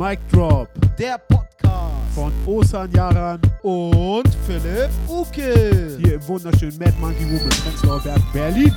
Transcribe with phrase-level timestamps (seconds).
[0.00, 0.66] Mic Drop
[0.98, 5.98] der Podcast von Osan Yaran und Philipp Uke.
[6.02, 8.74] hier im wunderschönen Mad Monkey Room in Prenzlauer Berg, Berlin.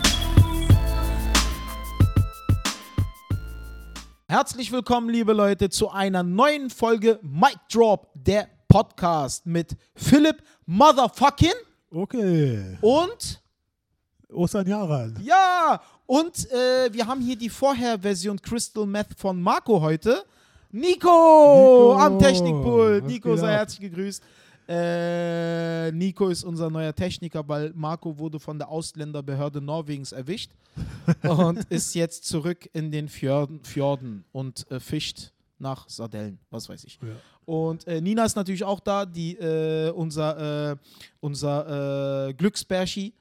[4.27, 11.53] Herzlich willkommen, liebe Leute, zu einer neuen Folge Mic Drop, der Podcast mit Philipp Motherfucking
[11.89, 12.77] Okay.
[12.81, 13.41] und
[14.29, 15.17] Osan Yaran.
[15.23, 20.25] ja, und äh, wir haben hier die Vorherversion Crystal Meth von Marco heute.
[20.75, 23.05] Nico, Nico, am Technikpult.
[23.05, 24.23] Nico, sei herzlich gegrüßt.
[24.67, 30.49] Äh, Nico ist unser neuer Techniker, weil Marco wurde von der Ausländerbehörde Norwegens erwischt
[31.21, 36.85] und ist jetzt zurück in den Fjorden, Fjorden und äh, fischt nach Sardellen, was weiß
[36.85, 36.97] ich.
[37.03, 37.09] Ja.
[37.45, 40.75] Und äh, Nina ist natürlich auch da, die äh, unser, äh,
[41.19, 43.13] unser äh, Glücksbärschi.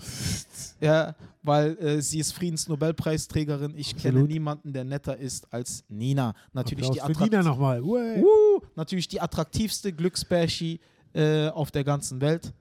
[0.80, 3.74] ja, weil äh, sie ist Friedensnobelpreisträgerin.
[3.76, 4.30] Ich kenne Absolut.
[4.30, 6.34] niemanden, der netter ist als Nina.
[6.52, 7.82] Natürlich Applaus die, attrakt Nina nochmal.
[7.82, 10.80] Uh, natürlich die attraktivste Glücksbärschi
[11.14, 12.52] äh, auf der ganzen Welt.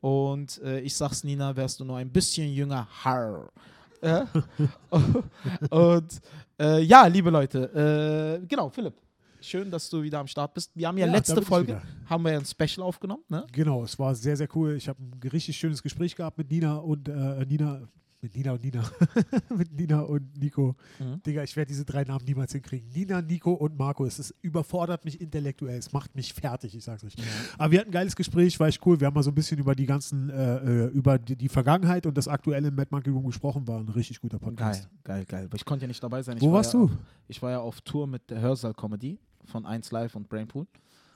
[0.00, 3.50] Und äh, ich sag's Nina, wärst du nur ein bisschen jünger, har.
[4.02, 4.28] Ja?
[5.70, 6.20] Und
[6.60, 8.94] äh, ja, liebe Leute, äh, genau, Philipp.
[9.44, 10.70] Schön, dass du wieder am Start bist.
[10.74, 13.46] Wir haben ja, Ja, letzte Folge, haben wir ein Special aufgenommen, ne?
[13.52, 14.74] Genau, es war sehr, sehr cool.
[14.74, 17.82] Ich habe ein richtig schönes Gespräch gehabt mit Nina und äh, Nina.
[18.22, 18.82] Mit Nina und Nina.
[19.54, 20.76] mit Nina und Nico.
[20.98, 21.22] Mhm.
[21.24, 22.88] Digga, ich werde diese drei Namen niemals hinkriegen.
[22.88, 24.06] Nina, Nico und Marco.
[24.06, 25.76] Es ist, überfordert mich intellektuell.
[25.78, 27.12] Es macht mich fertig, ich sag's euch.
[27.58, 28.98] Aber wir hatten ein geiles Gespräch, war echt cool.
[28.98, 32.06] Wir haben mal so ein bisschen über die ganzen, äh, äh, über die, die Vergangenheit
[32.06, 33.68] und das aktuelle im Mad Monkey Room gesprochen.
[33.68, 34.88] War ein richtig guter Podcast.
[35.04, 35.44] Geil, geil, geil.
[35.44, 36.38] Aber ich konnte ja nicht dabei sein.
[36.38, 36.90] Ich Wo war warst ja du?
[37.28, 40.66] Ich war ja auf Tour mit der Hörsaal-Comedy von 1 Live und Brainpool.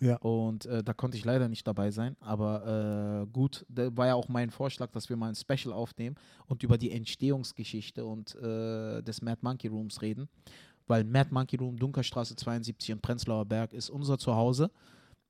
[0.00, 0.16] Ja.
[0.16, 2.16] Und äh, da konnte ich leider nicht dabei sein.
[2.20, 6.16] Aber äh, gut, da war ja auch mein Vorschlag, dass wir mal ein Special aufnehmen
[6.46, 10.28] und über die Entstehungsgeschichte und äh, des Mad Monkey Rooms reden.
[10.86, 14.70] Weil Mad Monkey Room, Dunkerstraße 72 in Prenzlauer Berg ist unser Zuhause.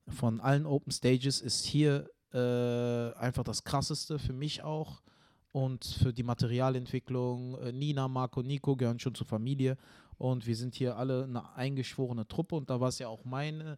[0.06, 5.00] Von allen Open Stages ist hier äh, einfach das krasseste für mich auch.
[5.50, 9.76] Und für die Materialentwicklung, äh, Nina, Marco, Nico gehören schon zur Familie.
[10.18, 12.56] Und wir sind hier alle eine eingeschworene Truppe.
[12.56, 13.76] Und da war es ja auch mein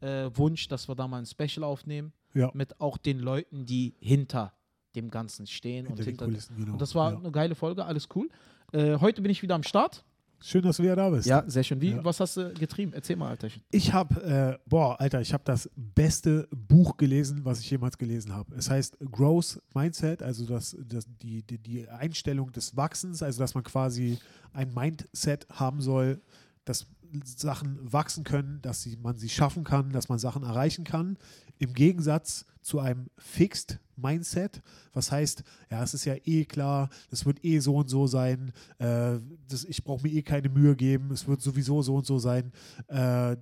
[0.00, 2.12] äh, Wunsch, dass wir da mal ein Special aufnehmen.
[2.34, 2.50] Ja.
[2.54, 4.52] Mit auch den Leuten, die hinter
[4.94, 5.86] dem Ganzen stehen.
[5.86, 6.72] Hinter und, hinter Kulissen, genau.
[6.72, 7.18] und das war Ja.
[7.18, 8.28] eine geile Folge, alles cool.
[8.72, 10.04] Äh, heute bin ich wieder am Start.
[10.42, 11.26] Schön, dass du wieder da bist.
[11.26, 11.80] Ja, sehr schön.
[11.80, 12.04] Wie, Ja.
[12.04, 12.92] Was hast du getrieben?
[12.92, 13.48] Erzähl mal, Alter.
[13.70, 18.34] Ich habe, äh, boah, Alter, ich habe das beste Buch gelesen, was ich jemals gelesen
[18.34, 18.54] habe.
[18.56, 23.54] Es heißt Growth Mindset, also das, das, die, die, die Einstellung des Wachsens, also dass
[23.54, 24.18] man quasi
[24.52, 26.20] ein Mindset haben soll,
[26.64, 26.86] dass
[27.24, 31.18] Sachen wachsen können, dass sie, man sie schaffen kann, dass man Sachen erreichen kann.
[31.62, 34.60] Im Gegensatz zu einem Fixed Mindset,
[34.92, 38.52] was heißt, ja, es ist ja eh klar, es wird eh so und so sein,
[38.78, 42.18] äh, das, ich brauche mir eh keine Mühe geben, es wird sowieso so und so
[42.18, 42.50] sein.
[42.88, 43.36] Äh,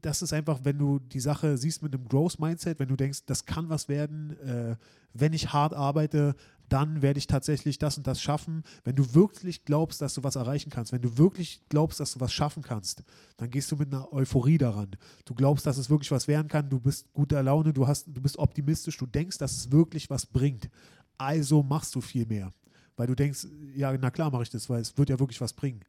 [0.00, 3.44] das ist einfach, wenn du die Sache siehst mit einem Growth-Mindset, wenn du denkst, das
[3.44, 4.76] kann was werden, äh,
[5.12, 6.36] wenn ich hart arbeite,
[6.72, 8.62] dann werde ich tatsächlich das und das schaffen.
[8.84, 12.20] Wenn du wirklich glaubst, dass du was erreichen kannst, wenn du wirklich glaubst, dass du
[12.20, 13.02] was schaffen kannst,
[13.36, 14.90] dann gehst du mit einer Euphorie daran.
[15.24, 18.20] Du glaubst, dass es wirklich was werden kann, du bist guter Laune, du, hast, du
[18.20, 20.70] bist optimistisch, du denkst, dass es wirklich was bringt.
[21.18, 22.52] Also machst du viel mehr.
[22.96, 25.54] Weil du denkst, ja, na klar mache ich das, weil es wird ja wirklich was
[25.54, 25.80] bringen.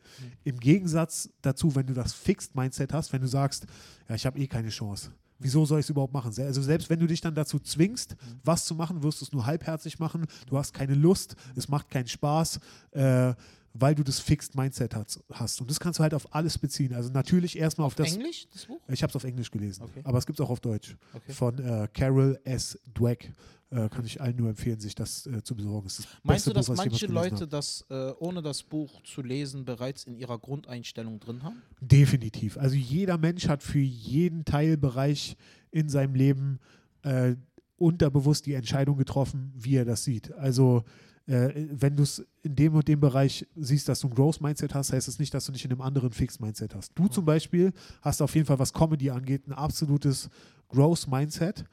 [0.44, 3.68] Im Gegensatz dazu, wenn du das Fixed Mindset hast, wenn du sagst,
[4.08, 5.12] ja, ich habe eh keine Chance.
[5.42, 6.32] Wieso soll ich es überhaupt machen?
[6.38, 9.46] Also selbst wenn du dich dann dazu zwingst, was zu machen, wirst du es nur
[9.46, 10.26] halbherzig machen.
[10.48, 12.60] Du hast keine Lust, es macht keinen Spaß,
[12.92, 13.34] äh,
[13.74, 15.62] weil du das Fixed Mindset hast, hast.
[15.62, 16.94] Und das kannst du halt auf alles beziehen.
[16.94, 18.14] Also natürlich erstmal auf, das.
[18.14, 18.80] Englisch, das Buch?
[18.90, 20.02] Ich habe es auf Englisch gelesen, Okay.
[20.04, 20.96] aber es gibt es auch auf Deutsch.
[21.14, 21.32] Okay.
[21.34, 22.78] Von äh, Carol S.
[22.94, 23.34] Dweck.
[23.72, 25.88] Äh, kann ich allen nur empfehlen, sich das äh, zu besorgen.
[25.88, 29.22] Es ist das Meinst du, dass Buch, manche Leute das, äh, ohne das Buch zu
[29.22, 31.62] lesen, bereits in ihrer Grundeinstellung drin haben?
[31.80, 32.58] Definitiv.
[32.58, 35.38] Also jeder Mensch hat für jeden Teilbereich
[35.72, 36.60] in seinem Leben
[37.04, 37.36] äh,
[37.78, 40.34] unterbewusst die Entscheidung getroffen, wie er das sieht.
[40.34, 40.84] Also
[41.28, 44.92] äh, wenn du es in dem und dem Bereich siehst, dass du ein Growth-Mindset hast,
[44.92, 46.92] heißt es nicht, dass du nicht in einem anderen Fixed-Mindset hast.
[46.94, 47.72] Du zum Beispiel
[48.02, 50.30] hast auf jeden Fall, was Comedy angeht, ein absolutes
[50.68, 51.64] Growth-Mindset,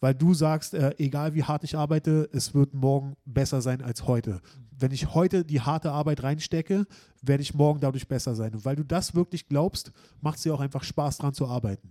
[0.00, 4.06] weil du sagst, äh, egal wie hart ich arbeite, es wird morgen besser sein als
[4.06, 4.40] heute.
[4.78, 6.86] Wenn ich heute die harte Arbeit reinstecke,
[7.22, 8.54] werde ich morgen dadurch besser sein.
[8.54, 9.90] Und weil du das wirklich glaubst,
[10.20, 11.88] macht es dir auch einfach Spaß, dran zu arbeiten.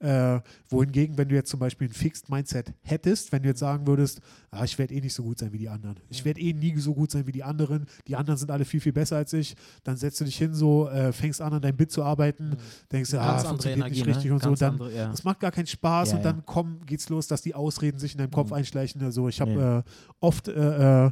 [0.00, 3.86] Äh, wohingegen, wenn du jetzt zum Beispiel ein Fixed Mindset hättest, wenn du jetzt sagen
[3.86, 5.96] würdest, ah, ich werde eh nicht so gut sein wie die anderen.
[6.10, 7.86] Ich werde eh nie so gut sein wie die anderen.
[8.08, 9.54] Die anderen sind alle viel, viel besser als ich.
[9.84, 12.56] Dann setzt du dich hin, so, äh, fängst an, an deinem Bit zu arbeiten,
[12.90, 14.34] denkst du, ah, funktioniert Energie, nicht richtig ne?
[14.34, 14.48] und so.
[14.50, 15.08] Ganz Dann, andere, ja.
[15.10, 16.32] das macht gar keinen Spaß Ja, und ja.
[16.32, 18.56] dann komm, geht's los, dass die Ausreden sich in deinem Kopf Mhm.
[18.56, 19.02] einschleichen.
[19.02, 19.78] Also ich habe Ja.
[19.78, 19.82] äh,
[20.20, 21.10] oft äh, äh,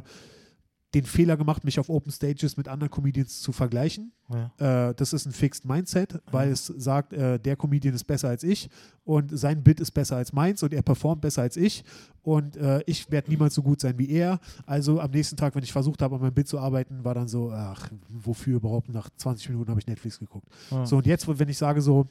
[0.93, 4.11] den Fehler gemacht, mich auf Open Stages mit anderen Comedians zu vergleichen.
[4.29, 4.89] Ja.
[4.89, 8.43] Äh, das ist ein Fixed Mindset, weil es sagt, äh, der Comedian ist besser als
[8.43, 8.69] ich
[9.03, 11.83] und sein Bit ist besser als meins und er performt besser als ich
[12.21, 14.39] und äh, ich werde niemals so gut sein wie er.
[14.65, 17.27] Also am nächsten Tag, wenn ich versucht habe, an meinem Bit zu arbeiten, war dann
[17.27, 18.89] so, ach, wofür überhaupt?
[18.89, 20.47] Nach 20 Minuten habe ich Netflix geguckt.
[20.69, 20.85] Ja.
[20.85, 22.07] So, und jetzt, wenn ich sage so,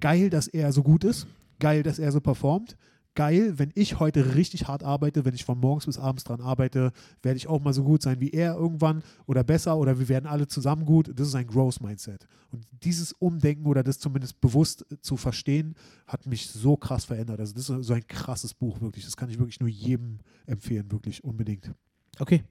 [0.00, 1.26] geil, dass er so gut ist,
[1.60, 2.76] geil, dass er so performt,
[3.14, 6.92] geil, wenn ich heute richtig hart arbeite, wenn ich von morgens bis abends dran arbeite,
[7.22, 10.26] werde ich auch mal so gut sein wie er irgendwann oder besser oder wir werden
[10.26, 11.10] alle zusammen gut.
[11.14, 12.26] Das ist ein Growth Mindset.
[12.50, 15.74] Und dieses Umdenken oder das zumindest bewusst zu verstehen,
[16.06, 17.40] hat mich so krass verändert.
[17.40, 19.04] Also das ist so ein krasses Buch, wirklich.
[19.04, 21.72] Das kann ich wirklich nur jedem empfehlen, wirklich unbedingt.
[22.18, 22.44] Okay.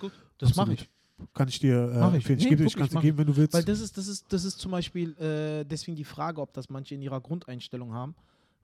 [0.00, 0.88] Gut, das mache ich.
[1.34, 2.14] Kann ich dir äh, ich.
[2.14, 2.38] empfehlen.
[2.38, 3.54] Ich, Nee, gebe, ich kann es dir geben, wenn du willst.
[3.54, 6.68] Weil das ist, das ist, das ist zum Beispiel äh, deswegen die Frage, ob das
[6.68, 8.14] manche in ihrer Grundeinstellung haben,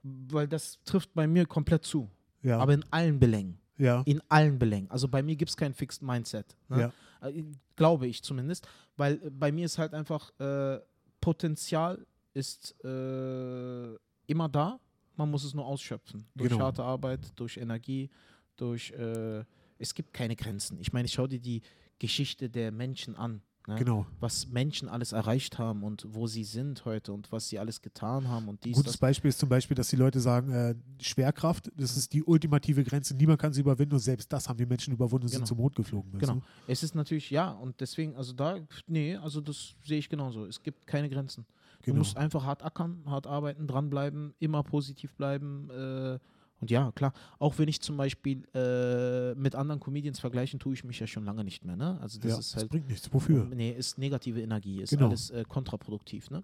[0.03, 2.09] weil das trifft bei mir komplett zu.
[2.41, 3.59] ja, Aber in allen Belängen.
[3.77, 4.89] ja, In allen Belängen.
[4.91, 6.55] Also bei mir gibt es kein Fixed Mindset.
[6.69, 6.91] Ne?
[7.21, 7.43] ja, Äh,
[7.75, 8.67] Glaube ich zumindest.
[8.97, 10.79] Weil äh, bei mir ist halt einfach, äh,
[11.21, 13.93] Potenzial ist äh,
[14.27, 14.79] immer da.
[15.15, 16.25] Man muss es nur ausschöpfen.
[16.35, 16.63] Durch Genau.
[16.65, 18.09] harte Arbeit, durch Energie,
[18.55, 18.91] durch.
[18.91, 19.43] Äh,
[19.77, 20.79] es gibt keine Grenzen.
[20.79, 21.61] Ich meine, ich schau dir die
[21.99, 23.41] Geschichte der Menschen an.
[23.69, 23.75] Ne?
[23.75, 24.05] genau.
[24.19, 28.27] Was Menschen alles erreicht haben und wo sie sind heute und was sie alles getan
[28.27, 28.99] haben und dies, Gutes das.
[28.99, 33.15] Beispiel ist zum Beispiel, dass die Leute sagen, äh, Schwerkraft, das ist die ultimative Grenze,
[33.15, 35.39] niemand kann sie überwinden und selbst das haben die Menschen überwunden und Genau.
[35.39, 36.11] sind zum Mond geflogen.
[36.19, 36.33] Genau.
[36.33, 36.41] du?
[36.67, 38.57] Es ist natürlich, ja, und deswegen, also da,
[38.87, 40.45] nee, also das sehe ich genauso.
[40.45, 41.45] Es gibt keine Grenzen.
[41.81, 41.99] Du Genau.
[41.99, 45.69] musst einfach hart ackern, hart arbeiten, dranbleiben, immer positiv bleiben.
[45.69, 46.19] Äh,
[46.61, 50.83] und ja, klar, auch wenn ich zum Beispiel äh, mit anderen Comedians vergleichen, tue ich
[50.83, 51.75] mich ja schon lange nicht mehr.
[51.75, 51.97] Ne?
[52.01, 53.11] Also das ja, ist das halt, bringt nichts.
[53.13, 53.45] Wofür?
[53.45, 55.07] nee, ist negative Energie, ist Genau.
[55.07, 56.29] alles äh, kontraproduktiv.
[56.31, 56.43] Ne?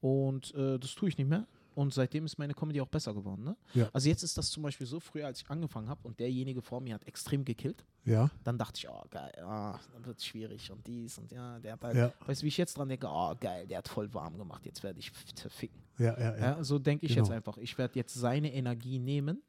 [0.00, 1.46] Und äh, das tue ich nicht mehr.
[1.74, 3.44] Und seitdem ist meine Comedy auch besser geworden.
[3.44, 3.56] Ne?
[3.72, 3.88] Ja.
[3.94, 6.82] Also jetzt ist das zum Beispiel so, früher als ich angefangen habe und derjenige vor
[6.82, 10.70] mir hat extrem gekillt, Ja, dann dachte ich, oh geil, ah, dann wird es schwierig
[10.70, 13.06] und dies und ja, der hat halt, ja, weißt du, wie ich jetzt dran denke,
[13.08, 15.80] oh geil, der hat voll warm gemacht, jetzt werde ich zerficken.
[15.98, 16.38] ja, ja, ja.
[16.58, 17.24] Ja, so denke ich Genau.
[17.24, 17.56] jetzt einfach.
[17.56, 19.40] Ich werde jetzt seine Energie nehmen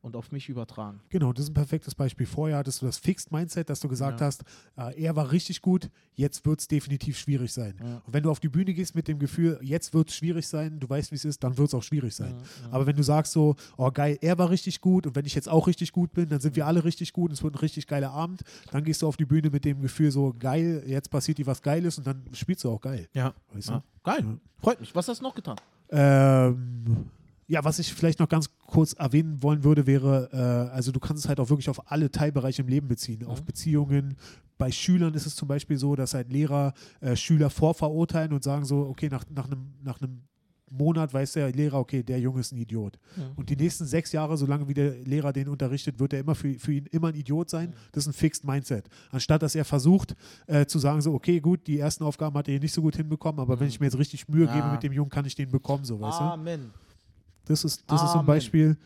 [0.00, 1.00] und auf mich übertragen.
[1.08, 2.24] Genau, das ist ein perfektes Beispiel.
[2.26, 4.26] Vorher hattest du das Fixed Mindset, dass du gesagt Ja.
[4.26, 4.42] hast,
[4.76, 7.74] äh, er war richtig gut, jetzt wird es definitiv schwierig sein.
[7.82, 8.02] Ja.
[8.06, 10.78] Und wenn du auf die Bühne gehst mit dem Gefühl, jetzt wird es schwierig sein,
[10.80, 12.34] du weißt, wie es ist, dann wird es auch schwierig sein.
[12.62, 12.68] Ja.
[12.72, 15.48] Aber wenn du sagst so, oh geil, er war richtig gut und wenn ich jetzt
[15.48, 17.86] auch richtig gut bin, dann sind wir alle richtig gut und es wird ein richtig
[17.86, 21.38] geiler Abend, dann gehst du auf die Bühne mit dem Gefühl so, geil, jetzt passiert
[21.38, 23.08] dir was Geiles und dann spielst du auch geil.
[23.14, 23.34] ja.
[23.52, 23.82] Weißt du?
[24.04, 24.94] Geil, freut mich.
[24.94, 25.56] Was hast du noch getan?
[25.90, 27.06] Ähm,
[27.48, 31.24] ja, was ich vielleicht noch ganz kurz erwähnen wollen würde, wäre, äh, also du kannst
[31.24, 33.46] es halt auch wirklich auf alle Teilbereiche im Leben beziehen, auf Mhm.
[33.46, 34.16] Beziehungen.
[34.58, 38.64] Bei Schülern ist es zum Beispiel so, dass halt Lehrer äh, Schüler vorverurteilen und sagen
[38.64, 40.22] so, okay, nach, nach, einem, nach einem
[40.70, 42.98] Monat weiß der Lehrer, okay, der Junge ist ein Idiot.
[43.36, 46.52] Und die nächsten sechs Jahre, solange wie der Lehrer den unterrichtet, wird er immer für,
[46.58, 47.72] für ihn immer ein Idiot sein.
[47.92, 48.86] Das ist ein Fixed Mindset.
[49.10, 50.14] Anstatt dass er versucht
[50.46, 53.40] äh, zu sagen, so, okay, gut, die ersten Aufgaben hat er nicht so gut hinbekommen,
[53.40, 54.72] aber wenn ich mir jetzt richtig Mühe gebe Ja.
[54.72, 56.24] mit dem Jungen, kann ich den bekommen, so, weißt du?
[57.48, 58.26] Das ist, das ist so ein.
[58.26, 58.76] Beispiel.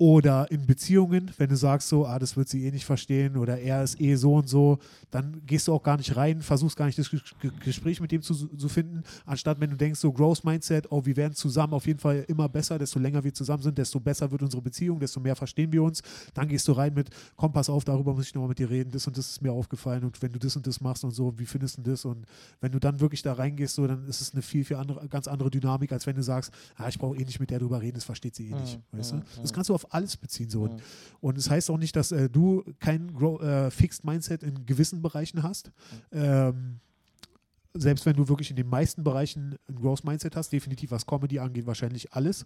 [0.00, 3.58] Oder in Beziehungen, wenn du sagst so, ah, das wird sie eh nicht verstehen oder
[3.58, 4.78] er ist eh so und so,
[5.10, 8.12] dann gehst du auch gar nicht rein, versuchst gar nicht das Ges- Ge- Gespräch mit
[8.12, 11.72] dem zu, zu finden, anstatt wenn du denkst so Growth Mindset, oh, wir werden zusammen
[11.72, 15.00] auf jeden Fall immer besser, desto länger wir zusammen sind, desto besser wird unsere Beziehung,
[15.00, 16.00] desto mehr verstehen wir uns,
[16.32, 18.92] dann gehst du rein mit, komm, pass auf, darüber muss ich nochmal mit dir reden,
[18.92, 21.36] das und das ist mir aufgefallen und wenn du das und das machst und so,
[21.40, 22.24] wie findest du das und
[22.60, 25.26] wenn du dann wirklich da reingehst, so, dann ist es eine viel, viel andere, ganz
[25.26, 27.96] andere Dynamik, als wenn du sagst, ah, ich brauche eh nicht mit der drüber reden,
[27.96, 29.22] das versteht sie eh nicht, Mhm, weißt du?
[29.42, 29.54] Das mhm.
[29.56, 30.66] kannst du auf alles beziehen, so.
[30.66, 30.76] Mhm.
[31.20, 35.02] Und es heißt auch nicht, dass äh, du kein Grow, äh, Fixed Mindset in gewissen
[35.02, 35.70] Bereichen hast.
[36.12, 36.80] Ähm,
[37.74, 41.38] selbst wenn du wirklich in den meisten Bereichen ein Growth Mindset hast, definitiv was Comedy
[41.38, 42.44] angeht, wahrscheinlich alles.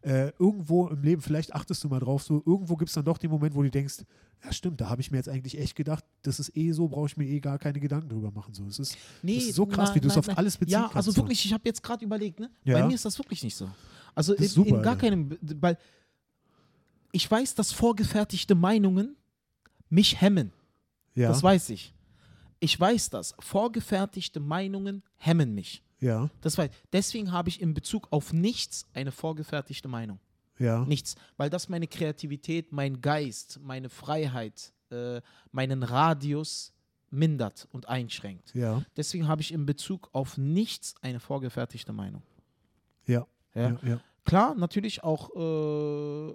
[0.00, 3.18] Äh, irgendwo im Leben, vielleicht achtest du mal drauf, so irgendwo gibt es dann doch
[3.18, 3.98] den Moment, wo du denkst,
[4.44, 7.06] ja stimmt, da habe ich mir jetzt eigentlich echt gedacht, das ist eh so, brauche
[7.06, 8.54] ich mir eh gar keine Gedanken drüber machen.
[8.54, 8.66] So.
[8.66, 10.36] Es ist, Nee, ist so krass, nein, wie du es auf nein.
[10.36, 10.96] alles beziehen Ja, kannst.
[10.96, 11.16] also so.
[11.18, 12.50] wirklich, ich habe jetzt gerade überlegt, ne?
[12.64, 12.80] Ja.
[12.80, 13.70] Bei mir ist das wirklich nicht so.
[14.14, 15.78] Also in, super, in gar keinem, weil
[17.12, 19.16] ich weiß, dass vorgefertigte Meinungen
[19.88, 20.52] mich hemmen.
[21.14, 21.94] ja, Das weiß ich.
[22.60, 23.34] Ich weiß das.
[23.40, 25.82] Vorgefertigte Meinungen hemmen mich.
[26.00, 26.70] ja, Das weiß.
[26.92, 30.18] Deswegen habe ich in Bezug auf nichts eine vorgefertigte Meinung.
[30.58, 31.16] ja, Nichts.
[31.36, 36.72] Weil das meine Kreativität, mein Geist, meine Freiheit, äh, meinen Radius
[37.10, 38.54] mindert und einschränkt.
[38.54, 42.22] ja, Deswegen habe ich in Bezug auf nichts eine vorgefertigte Meinung.
[43.06, 43.78] ja, Ja?
[43.82, 46.34] ja, Klar, natürlich auch äh,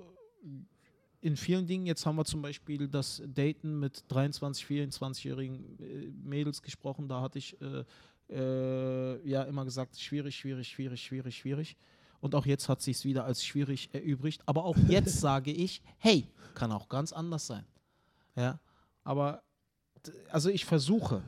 [1.22, 1.86] in vielen Dingen.
[1.86, 7.08] Jetzt haben wir zum Beispiel das Daten mit 23, 24-jährigen äh, Mädels gesprochen.
[7.08, 7.84] Da hatte ich äh,
[8.30, 11.78] äh, ja immer gesagt, schwierig, schwierig, schwierig, schwierig, schwierig.
[12.20, 14.42] Und auch jetzt hat sich es wieder als schwierig erübrigt.
[14.46, 17.66] Aber auch jetzt sage ich, hey, kann auch ganz anders sein.
[18.36, 18.60] Ja,
[19.04, 19.44] aber
[20.32, 21.22] also ich versuche,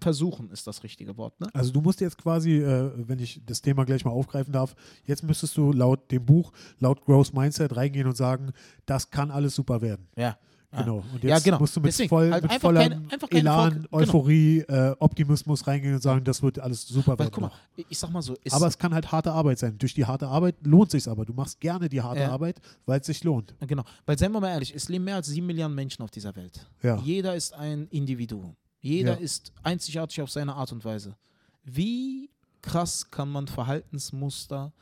[0.00, 1.48] versuchen ist das richtige Wort, ne?
[1.52, 5.22] Also du musst jetzt quasi, äh, wenn ich das Thema gleich mal aufgreifen darf, jetzt
[5.22, 8.52] müsstest du laut dem Buch, laut Growth Mindset reingehen und sagen,
[8.86, 10.06] das kann alles super werden.
[10.16, 10.38] Ja.
[10.72, 10.82] Ja.
[10.82, 11.04] Genau.
[11.12, 11.58] Und Ja, jetzt genau.
[11.58, 13.88] musst du mit, Deswegen, voll, halt mit vollem keine- Elan, genau.
[13.92, 17.30] Euphorie, äh, Optimismus reingehen und sagen, das wird alles super Weil werden.
[17.32, 17.52] guck mal,
[17.88, 19.78] ich- sag mal so, aber es kann halt harte Arbeit sein.
[19.78, 21.24] Durch die harte Arbeit lohnt sich aber.
[21.24, 22.30] Du machst gerne die harte Ja.
[22.32, 23.54] Arbeit, weil es sich lohnt.
[23.66, 26.34] genau, weil seien wir mal ehrlich, es leben mehr als sieben Milliarden Menschen auf dieser
[26.36, 26.68] Welt.
[26.82, 26.96] Ja.
[26.98, 28.56] Jeder ist ein Individuum.
[28.80, 29.18] Jeder Ja.
[29.18, 31.16] ist einzigartig auf seine Art und Weise.
[31.64, 32.28] Wie
[32.60, 34.72] krass kann man Verhaltensmuster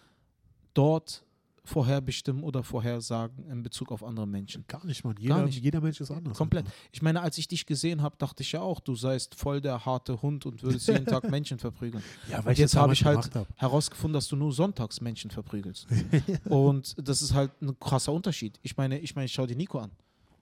[0.74, 1.23] dort
[1.64, 4.64] vorherbestimmen oder vorhersagen in Bezug auf andere Menschen?
[4.68, 5.16] Gar nicht, Mann.
[5.18, 5.62] Jeder, nicht.
[5.62, 6.36] jeder Mensch ist anders.
[6.36, 6.66] Komplett.
[6.92, 9.84] Ich meine, als ich dich gesehen habe, dachte ich ja auch, du seist voll der
[9.84, 12.02] harte Hund und würdest jeden Tag Menschen verprügeln.
[12.30, 13.48] Ja, Und jetzt habe ich halt hab.
[13.56, 15.86] herausgefunden, dass du nur sonntags Menschen verprügelst.
[16.44, 18.58] und das ist halt ein krasser Unterschied.
[18.62, 19.90] Ich meine, ich meine, schau dir Nico an.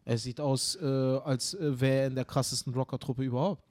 [0.04, 3.62] Er sieht aus, äh, als äh, wäre er in der krassesten Rocker-Truppe überhaupt.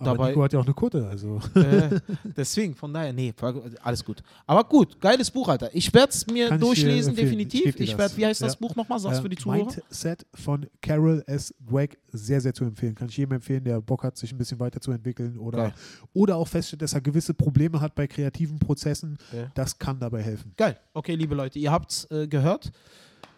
[0.00, 1.40] Aber dabei- Nico hat ja auch eine Kutte, also.
[1.54, 2.00] äh,
[2.36, 3.34] deswegen, von daher, nee,
[3.82, 4.22] alles gut.
[4.46, 5.70] Aber gut, geiles Buch, Alter.
[5.74, 7.14] Ich werde es mir Kann ich durchlesen.
[7.14, 7.66] Ich definitiv.
[7.80, 7.98] Ich, das.
[7.98, 8.58] werde, wie heißt das Ja.
[8.60, 8.98] Buch nochmal?
[9.00, 9.64] Sagst du für die Zuhörer?
[9.64, 11.52] Mindset von Carol S.
[11.58, 12.94] Dweck sehr, sehr zu empfehlen.
[12.94, 15.74] Kann ich jedem empfehlen, der Bock hat, sich ein bisschen weiterzuentwickeln oder, Geil.
[16.14, 19.18] oder auch feststellt, dass er gewisse Probleme hat bei kreativen Prozessen.
[19.32, 19.50] Ja.
[19.54, 20.52] Das kann dabei helfen.
[20.56, 20.78] Geil.
[20.94, 22.70] Okay, liebe Leute, ihr habt es äh, gehört.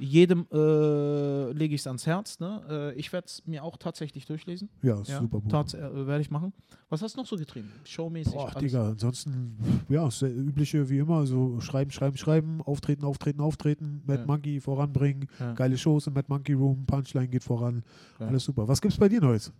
[0.02, 2.40] Jedem äh, lege ich es ans Herz.
[2.40, 2.62] Ne?
[2.70, 4.70] Äh, ich werde es mir auch tatsächlich durchlesen.
[4.82, 5.50] Ja, Ja, super Buch.
[5.50, 6.54] tats- äh, werde ich machen.
[6.88, 7.70] Was hast du noch so getrieben?
[7.84, 8.32] Showmäßig?
[8.32, 8.60] Boah, alles?
[8.72, 9.58] Digga, ansonsten,
[9.90, 14.26] ja, das übliche wie immer, so schreiben, schreiben, schreiben, auftreten, auftreten, auftreten, Mad Ja.
[14.26, 15.52] Monkey voranbringen, Ja.
[15.52, 17.82] geile Shows im Mad Monkey Room, Punchline geht voran,
[18.18, 18.66] alles super.
[18.66, 19.52] Was gibt's bei dir Neues?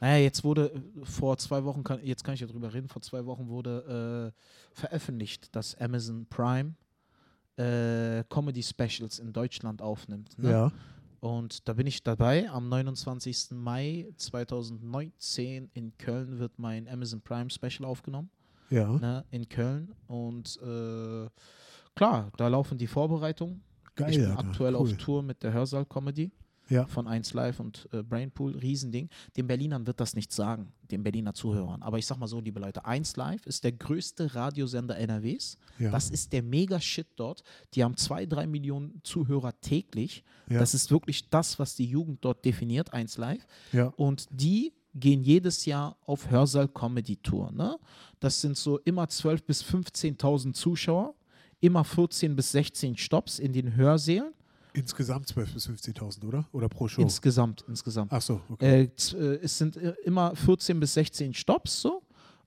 [0.00, 3.00] Naja, jetzt wurde äh, vor zwei Wochen, kann, jetzt kann ich ja drüber reden, vor
[3.00, 6.74] zwei Wochen wurde äh, veröffentlicht, dass Amazon Prime
[7.58, 10.38] äh, Comedy Specials in Deutschland aufnimmt.
[10.38, 10.50] Ne?
[10.50, 10.72] Ja,
[11.20, 12.48] Und da bin ich dabei.
[12.50, 13.50] Am 29.
[13.52, 18.30] Mai 2019 in Köln wird mein Amazon Prime Special aufgenommen.
[18.70, 19.92] ja, Ne, in Köln.
[20.06, 21.28] Und äh,
[21.94, 23.62] klar, da laufen die Vorbereitungen.
[23.96, 24.10] geil.
[24.10, 24.80] ich bin aktuell cool.
[24.80, 26.30] auf Tour mit der Hörsaal Comedy
[26.70, 28.56] Ja, von 1 Live und äh, Brainpool.
[28.56, 29.08] Riesending.
[29.36, 31.82] Den Berlinern wird das nicht sagen, den Berliner Zuhörern.
[31.82, 35.56] Aber ich sag mal so, liebe Leute, 1 Live ist der größte Radiosender NRWs.
[35.78, 37.42] ja, Das ist der Mega-Shit dort.
[37.74, 40.24] Die haben zwei, drei Millionen Zuhörer täglich.
[40.48, 43.46] ja, Das ist wirklich das, was die Jugend dort definiert, 1 Live.
[43.96, 47.52] Und die gehen jedes Jahr auf Hörsaal-Comedy-Tour.
[47.52, 47.78] Ne?
[48.20, 51.14] Das sind so immer 12.000 bis 15.000 Zuschauer,
[51.60, 54.32] immer 14 bis 16 Stops in den Hörsälen.
[54.72, 56.48] Insgesamt 12.000 bis 15.000, oder?
[56.52, 57.00] Oder pro Show?
[57.02, 58.12] Insgesamt, insgesamt.
[58.12, 58.90] Ach so, okay.
[59.14, 62.02] Äh, äh, es sind äh, immer 14 bis 16 Stops so.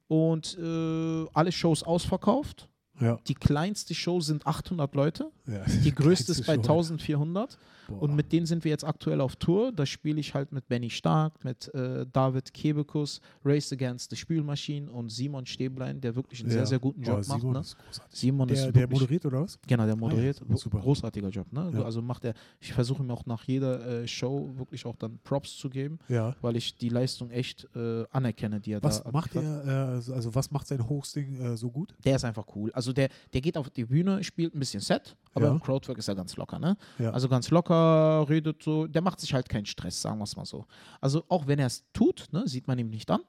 [0.07, 2.67] Und äh, alle Shows ausverkauft.
[2.99, 5.31] ja, Die kleinste Show sind 800 Leute.
[5.47, 5.63] ja.
[5.83, 6.61] Die größte ist bei Show.
[6.61, 7.57] 1400.
[7.91, 8.01] Boah.
[8.03, 9.71] Und mit denen sind wir jetzt aktuell auf Tour.
[9.71, 14.89] Da spiele ich halt mit Benny Stark, mit äh, David Kebekus, Race Against the Spülmaschine
[14.91, 16.57] und Simon Stäblein, der wirklich einen Ja.
[16.57, 17.53] sehr, sehr guten Job oh, Simon macht.
[17.53, 17.59] Ne?
[17.61, 18.19] ist großartig.
[18.19, 19.59] Simon ist Der, der wirklich, moderiert oder was?
[19.67, 20.41] Genau, der moderiert.
[20.47, 20.79] ja, super.
[20.79, 21.51] Großartiger Job.
[21.51, 21.71] Ne?
[21.73, 21.83] Ja.
[21.83, 25.57] Also macht er, ich versuche ihm auch nach jeder äh, Show wirklich auch dann Props
[25.57, 25.99] zu geben,
[26.41, 29.65] weil ich die Leistung echt äh, anerkenne, die er Was da macht abliefert.
[29.67, 31.93] er, äh, also was macht sein Hosting äh, so gut?
[32.03, 32.71] Der ist einfach cool.
[32.73, 35.51] Also der, der geht auf die Bühne, spielt ein bisschen Set, aber Ja.
[35.51, 36.77] im Crowdwork ist er ganz locker, ne?
[36.99, 37.11] Ja.
[37.11, 40.45] Also ganz locker, redet so, der macht sich halt keinen Stress, sagen wir es mal
[40.45, 40.65] so.
[40.99, 43.21] Also auch wenn er es tut, ne, sieht man ihm nicht an.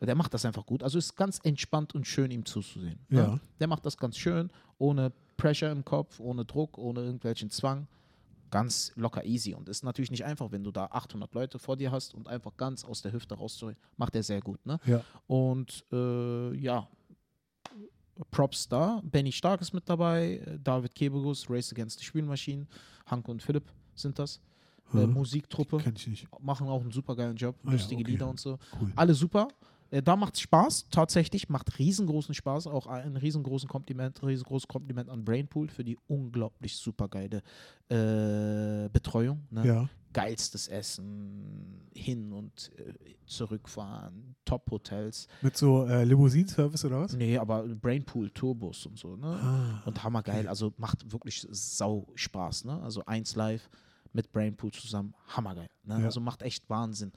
[0.00, 0.82] Der macht das einfach gut.
[0.82, 2.98] Also ist ganz entspannt und schön, ihm zuzusehen.
[3.08, 3.18] Ne?
[3.20, 3.40] Ja.
[3.60, 7.86] Der macht das ganz schön, ohne Pressure im Kopf, ohne Druck, ohne irgendwelchen Zwang.
[8.50, 9.54] Ganz locker easy.
[9.54, 12.56] Und ist natürlich nicht einfach, wenn du da 800 Leute vor dir hast und einfach
[12.56, 13.76] ganz aus der Hüfte rauszuholen.
[13.96, 14.64] Macht er sehr gut.
[14.66, 14.78] Ne?
[14.84, 15.00] Ja.
[15.26, 16.86] Und äh, ja,
[18.30, 19.00] Props da.
[19.04, 22.66] Benny Stark ist mit dabei, äh, David Kebegus, Race Against the Spielmaschinen,
[23.06, 24.36] Hank und Philipp sind das.
[24.92, 25.12] Äh, Hm.
[25.14, 26.28] Musiktruppe, Kenn ich nicht.
[26.40, 28.10] machen auch einen super geilen Job, Ah ja, lustige okay.
[28.12, 28.58] Lieder und so.
[28.80, 28.92] Cool.
[28.94, 29.48] Alle super.
[29.90, 32.66] Äh, da macht Spaß, tatsächlich, macht riesengroßen Spaß.
[32.66, 37.42] Auch ein riesengroßen Kompliment, riesengroßes Kompliment an Brainpool für die unglaublich super geile
[37.88, 39.46] äh, Betreuung.
[39.50, 39.66] Ne?
[39.66, 39.88] Ja.
[40.12, 42.92] Geilstes Essen, hin und äh,
[43.26, 45.26] zurückfahren, Top-Hotels.
[45.42, 47.14] Mit so äh, Limousinenservice oder was?
[47.14, 49.26] Nee, aber Brainpool, Turbos und so, ne?
[49.26, 52.80] Ah, Und hammergeil, also macht wirklich sau Spaß, ne?
[52.82, 53.68] Also eins live
[54.12, 55.98] mit Brainpool zusammen, hammergeil, ne?
[55.98, 56.04] Ja.
[56.04, 57.12] Also macht echt Wahnsinn.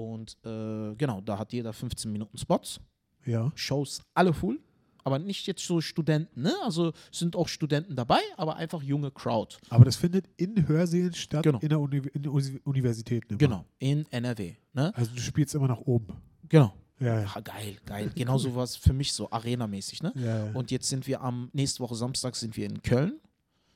[0.00, 2.80] Und äh, genau, da hat jeder 15 Minuten Spots,
[3.26, 3.52] ja.
[3.54, 4.58] Shows alle full,
[5.04, 6.54] aber nicht jetzt so Studenten, ne?
[6.64, 9.56] Also sind auch Studenten dabei, aber einfach junge Crowd.
[9.68, 11.58] Aber das findet in Hörsälen statt, Genau.
[11.60, 12.26] in der Uni in
[12.64, 13.34] Universitäten.
[13.34, 13.38] Immer.
[13.38, 14.92] Genau, in NRW, ne?
[14.96, 16.14] Also du spielst immer nach oben.
[16.48, 16.72] Genau.
[16.98, 17.32] Ja, ja.
[17.34, 18.10] Ja, geil, geil.
[18.14, 20.12] Genau sowas für mich so Arena-mäßig, ne?
[20.16, 20.52] Ja, ja.
[20.52, 23.14] Und jetzt sind wir am, nächste Woche Samstag sind wir in Köln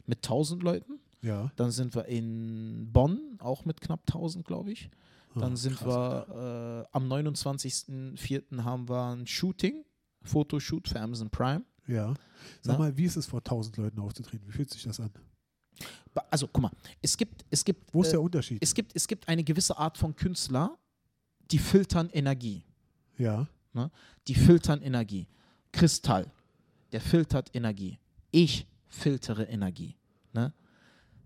[0.07, 0.99] mit 1000 Leuten.
[1.23, 1.51] ja.
[1.57, 4.91] Dann sind wir in Bonn, auch mit knapp 1000, glaube ich.
[5.35, 5.87] Dann Ah, sind krass.
[6.29, 8.63] wir äh, am 29.04.
[8.63, 9.85] haben wir ein Shooting,
[10.23, 11.65] Fotoshoot für Amazon Prime.
[11.87, 12.15] Ja.
[12.63, 12.79] Sag Na?
[12.79, 14.47] mal, wie ist es vor 1000 Leuten aufzutreten?
[14.47, 15.11] Wie fühlt sich das an?
[16.31, 16.71] Also guck mal,
[17.03, 18.59] es gibt, es gibt, Wo ist äh, der Unterschied?
[18.63, 20.79] es gibt, es gibt eine gewisse Art von Künstler,
[21.51, 22.65] die filtern Energie.
[23.19, 23.49] Ja.
[23.73, 23.91] Ne?
[24.29, 25.27] Die filtern Energie.
[25.73, 26.31] Kristall,
[26.93, 27.99] der filtert Energie.
[28.31, 29.97] Ich filtere Energie.
[30.33, 30.53] Ne?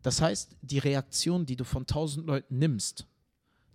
[0.00, 3.06] Das heißt, die Reaktion, die du von tausend Leuten nimmst,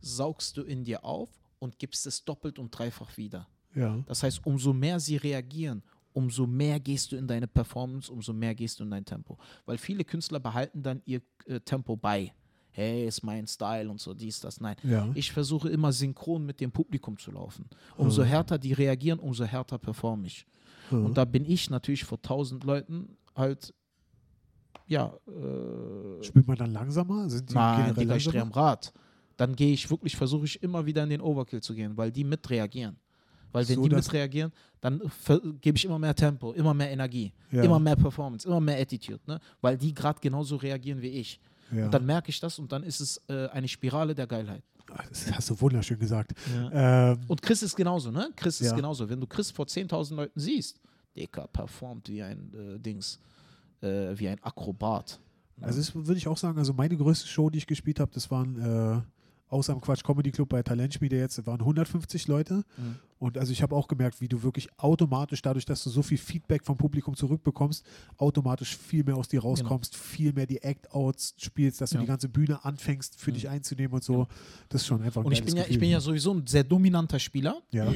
[0.03, 1.29] saugst du in dir auf
[1.60, 3.48] und gibst es doppelt und dreifach wieder.
[3.74, 4.03] Ja.
[4.05, 5.81] Das heißt, umso mehr sie reagieren,
[6.13, 9.38] umso mehr gehst du in deine Performance, umso mehr gehst du in dein Tempo.
[9.65, 12.33] Weil viele Künstler behalten dann ihr äh, Tempo bei.
[12.72, 14.75] Hey, ist mein Style und so, dies, das, nein.
[14.83, 15.07] Ja.
[15.13, 17.65] Ich versuche immer synchron mit dem Publikum zu laufen.
[17.98, 20.48] Umso härter die reagieren, umso härter performe ich.
[20.89, 21.05] Mhm.
[21.05, 23.74] Und da bin ich natürlich vor tausend Leuten halt,
[24.88, 27.29] ja, äh, Spielt man dann langsamer?
[27.29, 28.91] Sind die nein, Digga, ich drehe am Rad.
[29.38, 32.24] Dann gehe ich wirklich, versuche ich immer wieder in den Overkill zu gehen, weil die
[32.24, 32.98] mitreagieren.
[33.52, 35.00] Weil wenn So, die mitreagieren, dann
[35.62, 37.63] gebe ich immer mehr Tempo, immer mehr Energie, Ja.
[37.63, 39.40] immer mehr Performance, immer mehr Attitude, ne?
[39.62, 41.40] weil die gerade genauso reagieren wie ich.
[41.72, 41.86] Ja.
[41.86, 44.63] Und dann merke ich das und dann ist es äh, eine Spirale der Geilheit.
[44.92, 46.34] Ah, Das hast du wunderschön gesagt.
[46.72, 48.30] Ähm, Und Chris ist genauso, ne?
[48.36, 48.75] Chris ist Ja.
[48.75, 49.08] genauso.
[49.10, 50.80] Wenn du Chris vor 10.000 Leuten siehst,
[51.16, 53.20] Dicker performt wie ein äh, Dings,
[53.82, 55.20] äh, wie ein Akrobat.
[55.62, 58.30] Also das würde ich auch sagen, also meine größte Show, die ich gespielt habe, das
[58.32, 59.02] waren äh,
[59.53, 62.63] außer im Quatsch Comedy Club bei Talentschmiede jetzt, waren 150 Leute.
[62.77, 62.95] Mhm.
[63.19, 66.17] Und also ich habe auch gemerkt, wie du wirklich automatisch, dadurch, dass du so viel
[66.17, 67.86] Feedback vom Publikum zurückbekommst,
[68.17, 72.01] automatisch viel mehr aus dir rauskommst, viel mehr die Act-Outs spielst, dass du Genau.
[72.01, 72.05] Ja.
[72.05, 73.36] die ganze Bühne anfängst, für Mhm.
[73.36, 74.27] dich einzunehmen und so.
[74.67, 76.63] Das ist schon einfach ein Und ich bin, ja, ich bin ja sowieso ein sehr
[76.65, 77.62] dominanter Spieler.
[77.72, 77.93] Ja,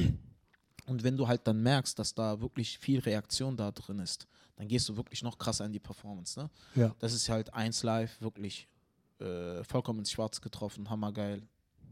[0.86, 4.66] Und wenn du halt dann merkst, dass da wirklich viel Reaktion da drin ist, dann
[4.68, 6.40] gehst du wirklich noch krasser in die Performance.
[6.40, 6.50] Ne?
[6.74, 6.94] ja.
[7.00, 8.66] Das ist halt 1 live wirklich
[9.20, 11.42] äh, vollkommen ins Schwarz getroffen, hammergeil.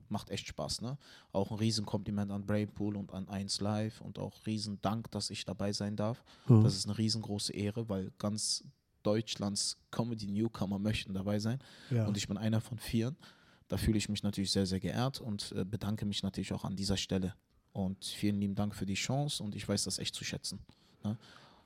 [0.09, 0.99] Macht echt Spaß, ne?
[1.33, 5.45] Auch ein Riesenkompliment an Brainpool und an 1 Live und auch riesen Dank, dass ich
[5.45, 6.23] dabei sein darf.
[6.47, 6.63] Mhm.
[6.63, 8.63] Das ist eine riesengroße Ehre, weil ganz
[9.03, 11.59] Deutschlands Comedy-Newcomer möchten dabei sein.
[11.91, 12.07] ja.
[12.07, 13.17] Und ich bin einer von vieren.
[13.69, 16.77] Da fühle ich mich natürlich sehr, sehr geehrt und äh, bedanke mich natürlich auch an
[16.77, 17.35] dieser Stelle.
[17.73, 20.61] Und vielen lieben Dank für die Chance und ich weiß das echt zu schätzen.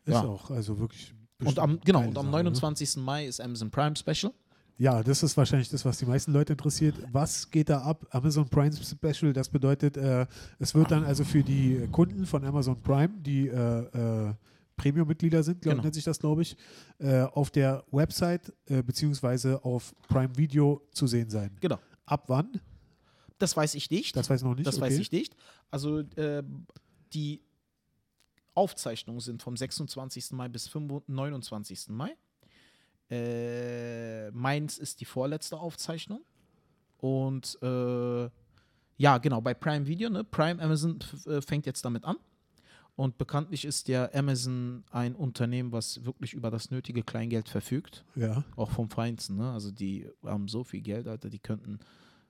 [0.05, 0.25] ist ja.
[0.25, 1.15] auch also wirklich.
[1.45, 2.51] Und am, genau, und am Sache, ne?
[2.51, 2.97] 29.
[2.97, 4.33] Mai ist Amazon Prime Special.
[4.81, 6.95] Ja, das ist wahrscheinlich das, was die meisten Leute interessiert.
[7.13, 8.07] Was geht da ab?
[8.13, 10.27] Amazon Prime Special, das bedeutet, äh,
[10.59, 14.35] es wird dann also für die Kunden von Amazon Prime, die äh, äh,
[14.77, 15.83] Premium-Mitglieder sind, glaub, Genau.
[15.83, 16.57] nennt sich das, glaube ich,
[16.97, 21.55] äh, auf der Website äh, beziehungsweise auf Prime Video zu sehen sein.
[21.61, 21.79] Genau.
[22.07, 22.59] Ab wann?
[23.39, 24.17] Das weiß ich nicht.
[24.17, 24.67] Das weiß ich noch nicht.
[24.67, 24.87] Das okay.
[24.87, 25.37] weiß ich nicht.
[25.71, 26.43] Also äh,
[27.13, 27.43] die
[28.55, 30.31] Aufzeichnungen sind vom 26.
[30.31, 31.89] Mai bis 25 29.
[31.91, 32.17] Mai.
[33.11, 36.21] Äh, meins ist die vorletzte Aufzeichnung.
[36.99, 38.29] Und äh,
[38.97, 40.25] ja, genau, bei Prime Video, ne?
[40.25, 42.17] Prime Amazon äh, fängt jetzt damit an.
[42.97, 48.05] Und bekanntlich ist ja Amazon ein Unternehmen, was wirklich über das nötige Kleingeld verfügt.
[48.15, 48.45] Ja.
[48.57, 49.51] Auch vom Feinsten, ne?
[49.53, 51.81] Also die haben so viel Geld, Alter, die könnten.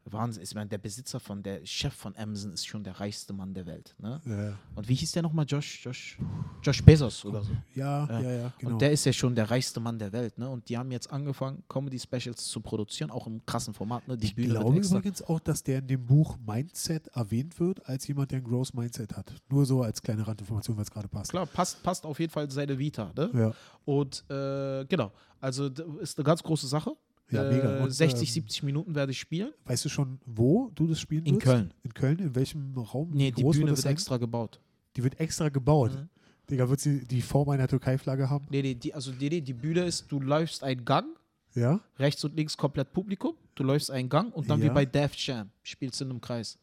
[0.04, 3.54] Wahnsinn, ich meine, der Besitzer von, der Chef von Amazon ist schon der reichste Mann
[3.54, 3.94] der Welt.
[3.98, 4.20] Ne?
[4.24, 5.44] Ja, Und wie hieß der nochmal?
[5.48, 6.18] Josh, Josh,
[6.62, 7.52] Josh Bezos oder so.
[7.74, 8.20] ja, Ja.
[8.20, 8.72] ja, ja, genau.
[8.72, 10.48] Und der ist ja schon der reichste Mann der Welt, ne?
[10.48, 14.16] Und die haben jetzt angefangen, Comedy-Specials zu produzieren, auch im krassen Format, ne?
[14.16, 18.06] Die ich Bühne glaube übrigens auch, dass der in dem Buch Mindset erwähnt wird, als
[18.08, 19.32] jemand, der ein Gross Mindset hat.
[19.48, 21.30] Nur so als kleine Randinformation, weil es gerade passt.
[21.30, 23.30] Klar, passt, passt auf jeden Fall seine Vita, ne?
[23.34, 23.52] Ja.
[23.84, 25.66] Und äh, genau, also
[26.00, 26.92] ist eine ganz große Sache.
[27.30, 27.78] Ja, mega.
[27.78, 29.52] Äh, Und, 60, ähm, 70 Minuten werde ich spielen.
[29.64, 31.44] Weißt du schon, wo du das spielen In wirst?
[31.44, 31.74] Köln.
[31.82, 32.18] In Köln?
[32.18, 33.10] In welchem Raum?
[33.12, 34.60] Nee, Wie die Bühne wird wird extra gebaut.
[34.96, 35.92] Die wird extra gebaut.
[35.92, 36.08] Mhm.
[36.50, 38.46] Digga, wird sie die Form einer Türkei-Flagge haben?
[38.50, 41.06] Nee, nee, die, also die, die, die Bühne ist, du läufst einen Gang,
[41.54, 41.80] Ja?
[41.98, 44.72] rechts und links komplett Publikum, du läufst einen Gang und dann wie Ja.
[44.72, 46.58] bei Def Jam spielst du in einem Kreis.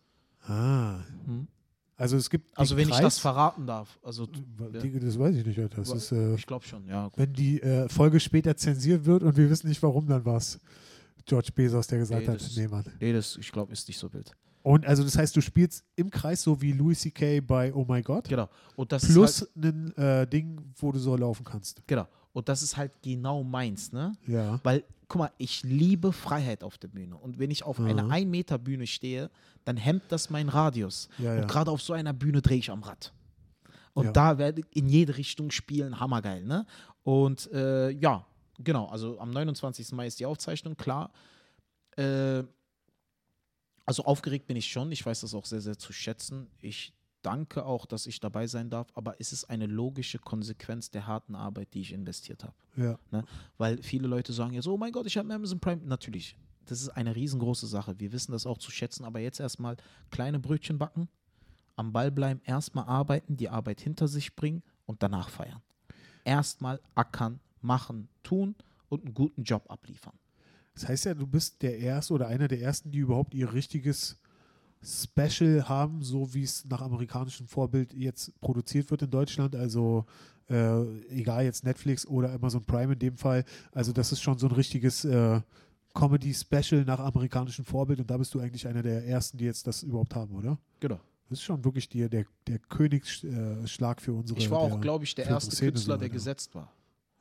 [0.45, 0.99] Ah.
[1.25, 1.47] Mhm.
[1.97, 2.57] Also es gibt.
[2.57, 3.99] Also wenn ich das Kreis- verraten darf.
[4.03, 5.77] Also Digga, das weiß ich nicht, Alter.
[5.77, 7.09] Das ist, äh, ich glaube schon, ja.
[7.15, 10.59] wenn die äh, Folge später zensiert wird und wir wissen nicht, warum, dann war es
[11.25, 12.85] George Bezos, der gesagt Nee, hat, nee, Mann.
[12.99, 14.31] Nee, das, ich glaube, ist nicht so wild.
[14.63, 17.39] Und also das heißt, du spielst im Kreis so wie Louis C.K.
[17.41, 18.27] bei Oh My God.
[18.27, 18.49] Genau.
[18.75, 21.81] Und das Plus halt, ein äh, Ding, wo du so laufen kannst.
[21.87, 22.07] genau.
[22.33, 24.13] Und das ist halt genau meins, ne?
[24.27, 24.59] Ja.
[24.63, 27.15] Weil, guck mal, ich liebe Freiheit auf der Bühne.
[27.17, 28.11] Und wenn ich auf einer Mhm.
[28.11, 29.29] 1-Meter-Bühne stehe,
[29.63, 31.07] dann hemmt das meinen Radius.
[31.17, 31.41] Ja, ja.
[31.41, 33.13] Und gerade auf so einer Bühne drehe ich am Rad.
[33.93, 34.11] Und Ja.
[34.11, 36.65] da werde ich in jede Richtung spielen, hammergeil, ne?
[37.03, 38.25] Und äh, ja,
[38.59, 39.91] genau, also am 29.
[39.93, 41.11] Mai ist die Aufzeichnung, klar.
[41.95, 42.43] Äh,
[43.85, 46.47] also aufgeregt bin ich schon, ich weiß das auch sehr, sehr zu schätzen.
[46.59, 46.93] Ich
[47.27, 51.35] danke auch, dass ich dabei sein darf, aber es ist eine logische Konsequenz der harten
[51.35, 52.55] Arbeit, die ich investiert habe.
[52.77, 52.97] Ja.
[53.11, 53.25] Ne?
[53.57, 55.81] Weil viele Leute sagen jetzt, oh mein Gott, ich habe Amazon Prime.
[55.83, 56.37] Natürlich,
[56.67, 57.99] das ist eine riesengroße Sache.
[57.99, 59.75] Wir wissen das auch zu schätzen, aber jetzt erstmal
[60.09, 61.09] kleine Brötchen backen,
[61.75, 65.61] am Ball bleiben, erstmal arbeiten, die Arbeit hinter sich bringen und danach feiern.
[66.23, 68.55] Erstmal ackern, machen, tun
[68.87, 70.17] und einen guten Job abliefern.
[70.75, 74.17] Das heißt ja, du bist der Erste oder einer der Ersten, die überhaupt ihr richtiges
[74.83, 79.55] Special haben, so wie es nach amerikanischem Vorbild jetzt produziert wird in Deutschland.
[79.55, 80.05] Also
[80.49, 83.43] äh, egal jetzt Netflix oder Amazon Prime in dem Fall.
[83.71, 85.41] Also das ist schon so ein richtiges äh,
[85.93, 89.83] Comedy-Special nach amerikanischem Vorbild und da bist du eigentlich einer der Ersten, die jetzt das
[89.83, 90.57] überhaupt haben, oder?
[90.79, 90.99] Genau.
[91.29, 94.39] Das ist schon wirklich die, der, der Königsschlag für unsere.
[94.39, 96.13] Ich war auch, glaube ich, der erste Szene Künstler, so, der ja.
[96.13, 96.71] gesetzt war.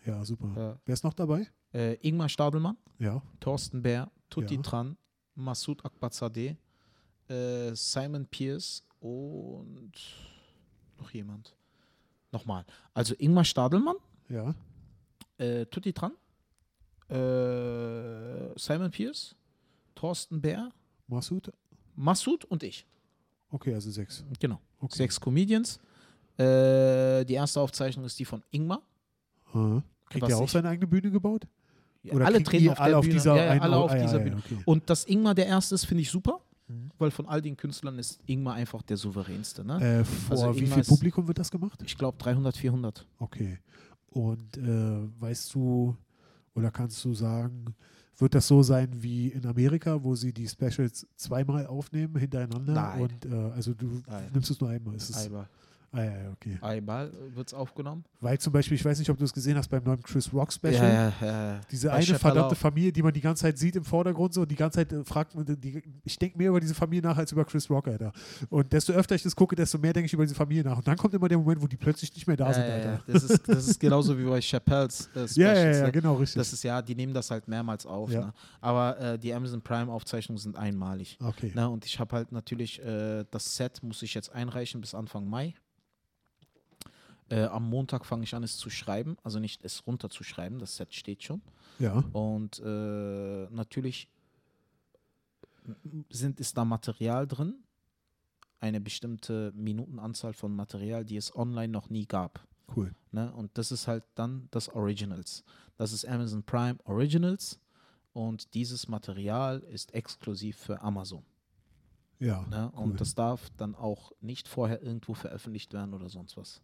[0.04, 0.48] Ja, super.
[0.54, 0.78] Ja.
[0.84, 1.48] Wer ist noch dabei?
[1.74, 3.20] Äh, Ingmar Stadelmann, Ja.
[3.40, 4.62] Thorsten Bär, Tutti Ja.
[4.62, 4.96] Tran,
[5.34, 6.56] Massoud Akbazadeh,
[7.28, 9.92] äh, Simon Pierce und
[10.98, 11.54] noch jemand.
[12.32, 12.64] Nochmal.
[12.94, 13.96] Also Ingmar Stadelmann,
[14.28, 14.54] Ja.
[15.38, 16.12] äh, Tutti Tran,
[17.08, 19.34] äh, Simon Pierce,
[19.94, 20.70] Thorsten Bär,
[21.08, 21.52] Massoud?
[21.94, 22.86] Massoud und ich.
[23.50, 24.24] Okay, also sechs.
[24.38, 24.60] Genau.
[24.80, 24.96] Okay.
[24.96, 25.78] Sechs Comedians.
[26.36, 28.82] Äh, die erste Aufzeichnung ist die von Ingmar.
[29.52, 29.82] Aha.
[30.10, 31.46] Kriegt er auch ich- seine eigene Bühne gebaut?
[32.02, 34.36] Ja, alle treten auf alle dieser ja, ja, einen- alle auf ah, dieser Bühne.
[34.36, 34.58] okay.
[34.64, 36.90] Und dass Ingmar der Erste ist, finde ich super, Mhm.
[36.98, 39.64] weil von all den Künstlern ist Ingmar einfach der souveränste.
[39.64, 40.00] Ne?
[40.00, 41.80] Äh, vor Also wie Ingmar viel Publikum wird das gemacht?
[41.84, 43.06] Ich glaube 300, 400.
[43.18, 43.58] Okay.
[44.08, 45.96] Und äh, weißt du
[46.54, 47.74] oder kannst du sagen,
[48.18, 52.72] wird das so sein wie in Amerika, wo sie die Specials zweimal aufnehmen hintereinander?
[52.72, 53.00] Nein.
[53.02, 54.30] Und äh, also du Nein.
[54.32, 54.94] nimmst es nur einmal.
[54.94, 55.48] Ist Einmal,
[55.96, 56.58] ah, ja, ja, okay.
[56.60, 58.04] einmal wird es aufgenommen.
[58.20, 60.52] Weil zum Beispiel, ich weiß nicht, ob du es gesehen hast beim neuen Chris Rock
[60.52, 60.74] Special.
[60.74, 61.60] Ja, ja, ja.
[61.70, 62.58] Diese Bei eine Chappelle verdammte auch.
[62.58, 65.04] Familie, die man die ganze Zeit sieht im Vordergrund so und die ganze Zeit äh,
[65.04, 68.12] fragt man, die, ich denke mehr über diese Familie nach als über Chris Rock, Alter.
[68.48, 70.78] Und desto öfter ich das gucke, desto mehr denke ich über diese Familie nach.
[70.78, 72.76] Und dann kommt immer der Moment, wo die plötzlich nicht mehr da sind, Ja, ja,
[72.76, 72.90] ja.
[72.92, 73.02] Alter.
[73.06, 75.36] Das, ist, das ist genauso wie bei Chappelles äh, Ja, Specials.
[75.36, 75.92] ja, ja, ne?
[75.92, 76.40] genau, richtig.
[76.40, 78.10] Das ist ja, die nehmen das halt mehrmals auf.
[78.10, 78.26] Ja.
[78.26, 78.32] Ne?
[78.60, 81.18] Aber äh, die Amazon Prime Aufzeichnungen sind einmalig.
[81.22, 81.52] okay.
[81.54, 81.68] Ne?
[81.68, 85.54] Und ich habe halt natürlich, äh, das Set muss ich jetzt einreichen bis Anfang Mai.
[87.28, 90.94] Äh, am Montag fange ich an, es zu schreiben, also nicht es runterzuschreiben, das Set
[90.94, 91.42] steht schon.
[91.78, 92.04] Ja.
[92.12, 94.08] Und äh, natürlich
[96.08, 97.54] sind, ist da Material drin,
[98.60, 102.46] eine bestimmte Minutenanzahl von Material, die es online noch nie gab.
[102.74, 102.94] Cool.
[103.12, 103.32] Ne?
[103.32, 105.44] Und das ist halt dann das Originals.
[105.76, 107.60] Das ist Amazon Prime Originals
[108.12, 111.24] und dieses Material ist exklusiv für Amazon.
[112.18, 112.46] Ja.
[112.46, 112.72] Ne?
[112.74, 112.82] cool.
[112.82, 116.62] Und das darf dann auch nicht vorher irgendwo veröffentlicht werden oder sonst was.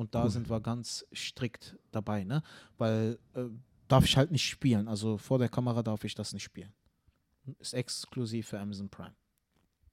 [0.00, 0.30] Und da Cool.
[0.30, 2.42] sind wir ganz strikt dabei, ne?
[2.78, 3.44] Weil äh,
[3.86, 4.88] darf ich halt nicht spielen.
[4.88, 6.72] Also vor der Kamera darf ich das nicht spielen.
[7.58, 9.14] Ist exklusiv für Amazon Prime.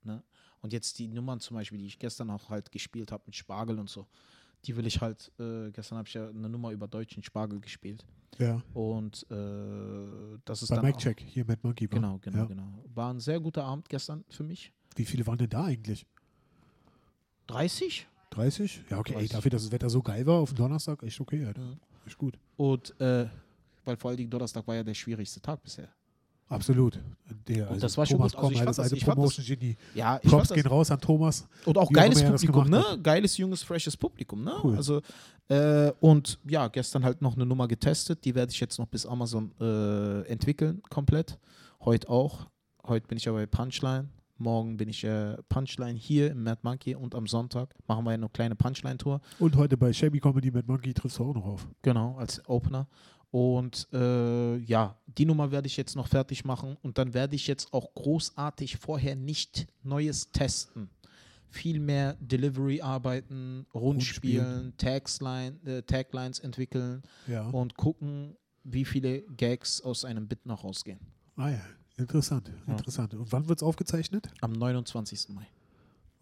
[0.03, 0.23] Ne?
[0.61, 3.79] Und jetzt die Nummern zum Beispiel, die ich gestern auch halt gespielt habe mit Spargel
[3.79, 4.07] und so,
[4.63, 8.05] die will ich halt, äh, gestern habe ich ja eine Nummer über deutschen Spargel gespielt.
[8.37, 8.61] ja.
[8.73, 11.91] Und äh, das ist Bei dann Mike Check, hier Mad Monkey.
[11.91, 11.95] wa?
[11.95, 12.45] Genau, genau, Ja.
[12.45, 12.83] genau.
[12.93, 14.71] War ein sehr guter Abend gestern für mich.
[14.95, 16.05] Wie viele waren denn da eigentlich?
[17.47, 18.07] 30?
[18.37, 18.81] 30?
[18.89, 19.13] Ja, okay.
[19.13, 19.31] Ey, 30.
[19.31, 21.61] dafür, dass das Wetter so geil war auf dem Donnerstag, echt okay, Alter.
[21.61, 21.77] Ja.
[22.05, 22.37] Echt gut.
[22.55, 23.25] Und äh,
[23.85, 25.89] weil vor allem Donnerstag war ja der schwierigste Tag bisher.
[26.49, 26.97] Absolut.
[27.47, 28.39] Der, Und das war schon Thomas gut.
[28.41, 29.75] Also ich Komm, fand das das- alte ich fand das- Promotion-Genie.
[29.95, 31.45] Ja, ich Props fand gehen das, raus an Thomas.
[31.65, 33.01] und auch geiles Publikum, gemacht ne?
[33.03, 34.53] Geiles, junges, freshes Publikum, ne?
[34.63, 34.77] Cool.
[34.77, 35.01] Also,
[35.49, 38.23] äh, und ja, gestern halt noch eine Nummer getestet.
[38.23, 41.37] Die werde ich jetzt noch bis Amazon äh, entwickeln, komplett.
[41.81, 42.47] Heute auch.
[42.85, 44.07] Heute bin ich ja bei Punchline.
[44.39, 48.29] Morgen bin ich äh, Punchline hier im Mad Monkey und am Sonntag machen wir eine
[48.29, 49.19] kleine Punchline-Tour.
[49.39, 51.67] Und heute bei Shabby Comedy mit Monkey triffst du auch noch auf.
[51.81, 52.87] Genau, als Opener.
[53.31, 57.45] Und äh, ja, die Nummer werde ich jetzt noch fertig machen und dann werde ich
[57.47, 60.89] jetzt auch großartig vorher nicht Neues testen.
[61.49, 67.49] Viel mehr Delivery arbeiten, Rundspielen, Tagsline, äh, Taglines entwickeln Ja.
[67.49, 70.99] und gucken, wie viele Gags aus einem Bit noch rausgehen.
[71.37, 71.61] Ah ja,
[71.97, 72.51] interessant.
[72.67, 72.73] Ja.
[72.73, 73.13] Interessant.
[73.13, 74.29] Und wann wird es aufgezeichnet?
[74.41, 75.29] Am 29.
[75.29, 75.47] Mai.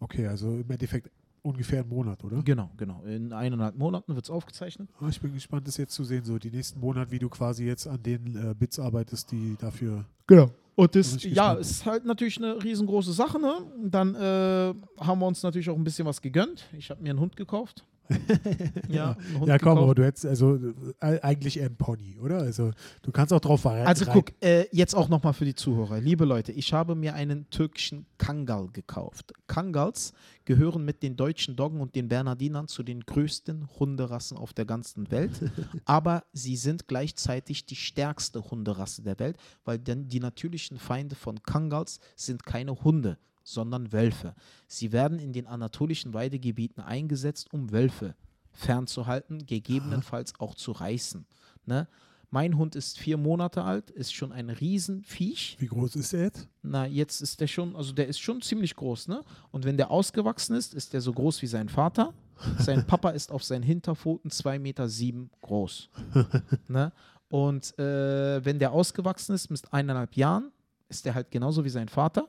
[0.00, 1.10] Okay, also im Endeffekt
[1.42, 2.42] ungefähr einen Monat, oder?
[2.42, 3.02] Genau, genau.
[3.04, 4.88] In eineinhalb Monaten wird es aufgezeichnet.
[5.00, 7.64] Ah, ich bin gespannt, das jetzt zu sehen, so die nächsten Monate, wie du quasi
[7.64, 10.04] jetzt an den äh, Bits arbeitest, die dafür.
[10.26, 10.50] Genau.
[10.74, 13.40] Und das, ja, ist halt natürlich eine riesengroße Sache.
[13.40, 13.54] Ne?
[13.82, 16.68] Dann äh, haben wir uns natürlich auch ein bisschen was gegönnt.
[16.76, 17.86] Ich habe mir einen Hund gekauft.
[18.88, 19.98] ja, Ja, komm, aber gekauft.
[19.98, 20.58] du hättest also
[21.00, 22.38] äh, eigentlich eher ein Pony, oder?
[22.38, 23.86] Also du kannst auch drauf rein.
[23.86, 26.00] Also guck, äh, jetzt auch nochmal für die Zuhörer.
[26.00, 29.32] Liebe Leute, ich habe mir einen türkischen Kangal gekauft.
[29.46, 30.12] Kangals
[30.44, 35.10] gehören mit den deutschen Doggen und den Bernardinern zu den größten Hunderassen auf der ganzen
[35.10, 35.50] Welt.
[35.84, 41.42] aber sie sind gleichzeitig die stärkste Hunderasse der Welt, weil denn die natürlichen Feinde von
[41.42, 44.34] Kangals sind keine Hunde, sondern Wölfe.
[44.66, 48.14] Sie werden in den anatolischen Weidegebieten eingesetzt, um Wölfe
[48.52, 51.26] fernzuhalten, gegebenenfalls auch zu reißen.
[51.64, 51.88] Ne?
[52.30, 55.56] Mein Hund ist vier Monate alt, ist schon ein Riesenviech.
[55.60, 56.48] Wie groß ist er jetzt?
[56.62, 59.22] Na, jetzt ist der schon, also der ist schon ziemlich groß, ne?
[59.52, 62.12] Und wenn der ausgewachsen ist, ist der so groß wie sein Vater.
[62.58, 65.88] Sein Papa ist auf seinen Hinterpfoten 2,7 Meter sieben groß.
[66.68, 66.92] ne?
[67.28, 70.50] Und äh, wenn der ausgewachsen ist mit eineinhalb Jahren,
[70.88, 72.28] ist der halt genauso wie sein Vater.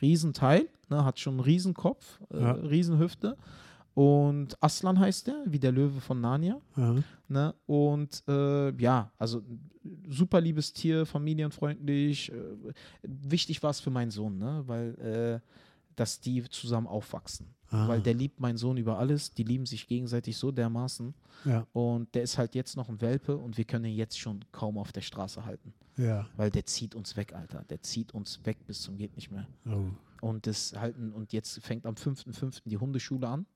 [0.00, 1.04] Riesenteil, ne?
[1.04, 2.52] hat schon einen Riesenkopf, äh, Ja.
[2.52, 3.36] Riesenhüfte.
[3.94, 6.60] Und Aslan heißt der, wie der Löwe von Narnia.
[6.76, 6.96] Ja.
[7.28, 7.54] Ne?
[7.66, 9.42] Und äh, ja, also
[10.08, 12.30] super liebes Tier, familienfreundlich.
[12.30, 12.34] Äh,
[13.02, 14.62] wichtig war es für meinen Sohn, ne?
[14.66, 15.50] weil äh,
[15.96, 17.54] dass die zusammen aufwachsen.
[17.70, 17.88] Ah.
[17.88, 19.32] Weil der liebt meinen Sohn über alles.
[19.34, 21.14] Die lieben sich gegenseitig so dermaßen.
[21.44, 24.44] Ja, Und der ist halt jetzt noch ein Welpe und wir können ihn jetzt schon
[24.52, 25.74] kaum auf der Straße halten.
[25.96, 26.28] ja.
[26.36, 27.64] Weil der zieht uns weg, Alter.
[27.64, 29.46] Der zieht uns weg bis zum geht nicht mehr.
[29.66, 29.86] Oh.
[30.20, 32.62] Und das halten, und jetzt fängt am 5.5.
[32.64, 33.46] die Hundeschule an.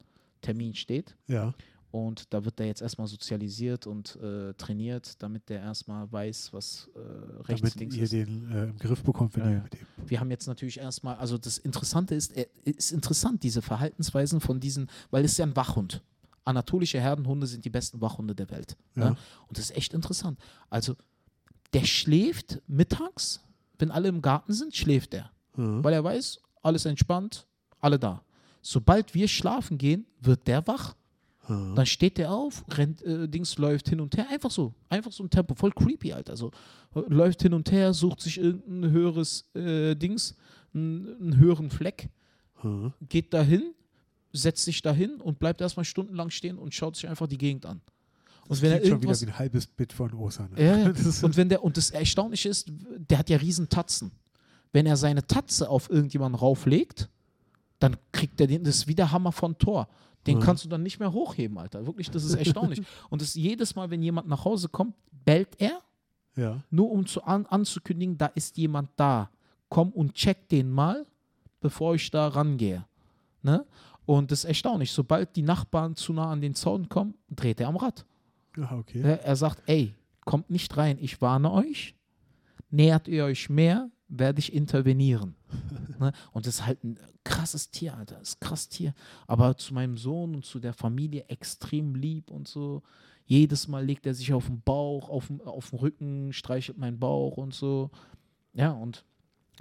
[0.41, 1.17] Termin steht.
[1.27, 1.55] Ja.
[1.93, 6.89] Und da wird er jetzt erstmal sozialisiert und äh, trainiert, damit der erstmal weiß, was
[6.95, 6.99] äh,
[7.43, 8.13] rechts Damit links ihr ist.
[8.13, 9.87] den äh, im Griff bekommt, wenn Ja, ihr mit dem.
[10.07, 14.61] Wir haben jetzt natürlich erstmal, also das Interessante ist, er ist interessant, diese Verhaltensweisen von
[14.61, 16.01] diesen, weil es ist ja ein Wachhund.
[16.45, 18.77] Anatolische Herdenhunde sind die besten Wachhunde der Welt.
[18.95, 19.11] Ja.
[19.11, 19.17] Ne?
[19.49, 20.39] Und das ist echt interessant.
[20.69, 20.95] Also,
[21.73, 23.41] der schläft mittags,
[23.79, 25.31] wenn alle im Garten sind, schläft er.
[25.57, 25.83] Ja.
[25.85, 27.47] Weil er weiß, alles entspannt,
[27.81, 28.23] alle da.
[28.63, 30.95] Sobald wir schlafen gehen, wird der wach.
[31.49, 31.75] Ja.
[31.75, 35.25] Dann steht der auf, rennt, äh, Dings läuft hin und her, einfach so, einfach so
[35.25, 36.37] ein Tempo, voll creepy, Alter.
[36.37, 36.51] So,
[36.95, 40.37] äh, läuft hin und her, sucht sich irgendein höheres äh, Dings,
[40.75, 42.09] einen, höheren Fleck,
[42.63, 42.93] Ja.
[43.09, 43.75] geht dahin,
[44.33, 47.81] setzt sich dahin und bleibt erstmal stundenlang stehen und schaut sich einfach die Gegend an.
[48.43, 50.51] Und Das wenn er schon wieder wie ein halbes Bit von Osan.
[50.57, 50.89] ja, ja.
[50.91, 52.71] Ist, Und wenn der, und das Erstaunliche ist,
[53.09, 54.13] der hat ja riesen Tatzen.
[54.73, 57.09] Wenn er seine Tatze auf irgendjemanden rauflegt,
[57.81, 59.89] dann kriegt er den, das ist wie der Hammer von Thor.
[60.27, 60.43] Den Mhm.
[60.43, 61.87] kannst du dann nicht mehr hochheben, Alter.
[61.87, 62.83] Wirklich, das ist erstaunlich.
[63.11, 65.81] und das jedes Mal, wenn jemand nach Hause kommt, bellt er,
[66.37, 66.63] ja.
[66.71, 69.31] nur um zu an, anzukündigen, da ist jemand da.
[69.69, 71.07] Komm und check den mal,
[71.61, 72.85] bevor ich da rangehe.
[73.43, 73.65] Ne?
[74.05, 74.91] Und das ist erstaunlich.
[74.93, 78.05] Sobald die Nachbarn zu nah an den Zaun kommen, dreht er am Rad.
[78.61, 79.01] Ah, okay.
[79.23, 81.95] Er sagt, ey, kommt nicht rein, ich warne euch.
[82.71, 85.35] Nähert ihr euch mehr, werde ich intervenieren.
[85.99, 86.13] ne?
[86.33, 88.17] Und das ist halt ein krasses Tier, Alter.
[88.19, 88.95] Das ist ein krasses Tier.
[89.27, 92.83] Aber zu meinem Sohn und zu der Familie extrem lieb und so.
[93.25, 96.99] Jedes Mal legt er sich auf den Bauch, auf den, auf den Rücken, streichelt meinen
[96.99, 97.91] Bauch und so.
[98.55, 99.05] Ja, und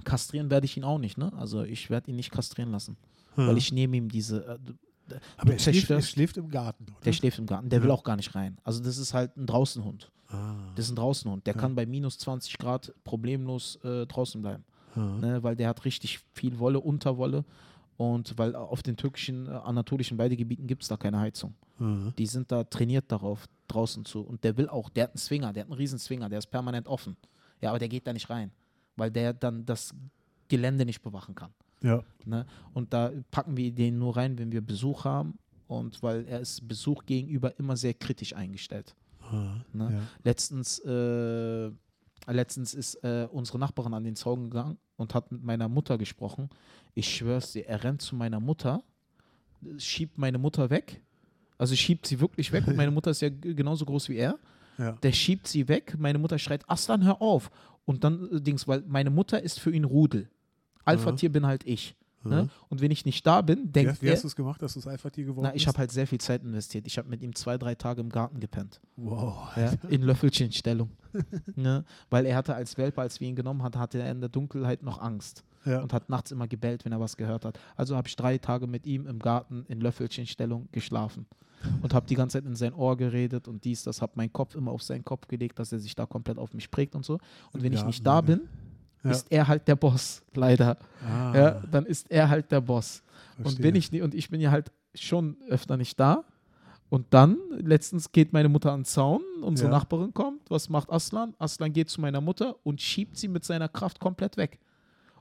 [0.04, 1.32] kastrieren werde ich ihn auch nicht, ne?
[1.34, 2.98] Also ich werde ihn nicht kastrieren lassen.
[3.38, 3.48] Ja.
[3.48, 4.60] Weil ich nehme ihm diese.
[5.10, 7.00] Äh, Aber er schläft, er schläft im Garten, oder?
[7.06, 7.94] der schläft im Garten, der will Ja.
[7.96, 8.58] auch gar nicht rein.
[8.64, 10.12] Also das ist halt ein Draußenhund.
[10.30, 10.56] Ah.
[10.76, 11.46] Das ist ein Draußenhund.
[11.48, 11.60] Der Ja.
[11.62, 14.64] kann bei minus 20 Grad problemlos äh, draußen bleiben.
[14.96, 15.18] ah.
[15.22, 15.44] Ne?
[15.44, 17.46] Weil der hat richtig viel Wolle, Unterwolle.
[17.98, 21.54] Und weil auf den türkischen, äh, anatolischen Weidegebieten gibt es da keine Heizung.
[21.80, 22.12] Ah.
[22.18, 24.22] Die sind da trainiert darauf, draußen zu.
[24.22, 26.48] Und der will auch, der hat einen Swinger, der hat einen riesen Swinger, der ist
[26.48, 27.18] permanent offen.
[27.62, 28.52] Ja, aber der geht da nicht rein,
[28.96, 29.94] weil der dann das
[30.48, 31.52] Gelände nicht bewachen kann.
[31.84, 32.04] Ja.
[32.26, 32.46] Ne?
[32.74, 35.38] Und da packen wir den nur rein, wenn wir Besuch haben.
[35.68, 38.96] Und weil er ist Besuch gegenüber immer sehr kritisch eingestellt.
[39.32, 39.64] Ah.
[39.74, 39.92] Ne?
[39.94, 40.02] Ja.
[40.24, 41.72] Letztens, äh,
[42.28, 46.50] letztens ist äh, unsere Nachbarin an den Zaun gegangen und hat mit meiner Mutter gesprochen.
[46.94, 48.84] Ich schwör's dir, er rennt zu meiner Mutter,
[49.78, 51.02] schiebt meine Mutter weg.
[51.58, 54.40] Also schiebt sie wirklich weg und meine Mutter ist ja genauso groß wie er.
[54.78, 54.94] Ja.
[54.94, 57.52] Der schiebt sie weg, meine Mutter schreit, Aslan, hör auf.
[57.86, 60.30] Und dann äh, Dings, weil meine Mutter ist für ihn Rudel.
[60.86, 61.96] Alpha-Tier bin halt ich.
[62.24, 62.50] Ne?
[62.68, 64.62] Und wenn ich nicht da bin, Wie, denkt hast- wie er, hast du es gemacht,
[64.62, 66.86] dass du es Alpha-Tier geworden na, ich habe halt sehr viel Zeit investiert.
[66.86, 68.82] Ich habe mit ihm zwei, drei Tage im Garten gepennt.
[68.98, 69.56] Wow.
[69.56, 70.90] Ja, in Löffelchenstellung.
[71.56, 71.86] ne?
[72.10, 74.84] Weil er hatte als Welpe, als wir ihn genommen hatten, hatte er in der Dunkelheit
[74.84, 75.82] noch Angst Ja.
[75.82, 77.58] und hat nachts immer gebellt, wenn er was gehört hat.
[77.76, 81.26] Also habe ich drei Tage mit ihm im Garten in Löffelchenstellung geschlafen
[81.82, 84.56] und habe die ganze Zeit in sein Ohr geredet und dies, das, habe meinen Kopf
[84.56, 87.18] immer auf seinen Kopf gelegt, dass er sich da komplett auf mich prägt und so.
[87.52, 88.22] Und wenn ich Garten, nicht da ja.
[88.22, 88.42] bin,
[89.04, 89.12] Ja.
[89.12, 90.78] ist er halt der Boss, leider.
[91.06, 93.02] Ah, Ja, dann ist er halt der Boss.
[93.38, 93.64] Und verstehe.
[93.66, 96.24] wenn ich nie, und ich bin ja halt schon öfter nicht da.
[96.90, 99.78] Und dann, letztens geht meine Mutter an den Zaun, unsere Ja.
[99.78, 100.50] Nachbarin kommt.
[100.50, 101.36] Was macht Aslan?
[101.38, 104.60] Aslan geht zu meiner Mutter und schiebt sie mit seiner Kraft komplett weg.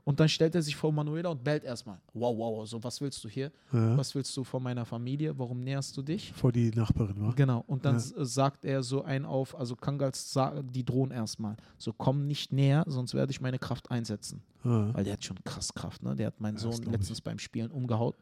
[0.09, 1.99] Und dann stellt er sich vor Manuela und bellt erstmal.
[2.15, 3.51] Wow, wow, so was willst du hier?
[3.71, 3.95] ja.
[3.95, 5.37] Was willst du von meiner Familie?
[5.37, 6.33] Warum näherst du dich?
[6.33, 7.31] Vor die Nachbarin, wa?
[7.35, 7.63] Genau.
[7.67, 7.99] Und dann Ja.
[7.99, 10.35] s- sagt er so ein auf, also Kangals,
[10.73, 11.55] die drohen erstmal.
[11.77, 14.41] So, komm nicht näher, sonst werde ich meine Kraft einsetzen.
[14.63, 14.89] Ah.
[14.93, 16.15] Weil der hat schon krass Kraft, ne?
[16.15, 18.15] Der hat meinen Ja, Sohn letztens beim Spielen umgehauen.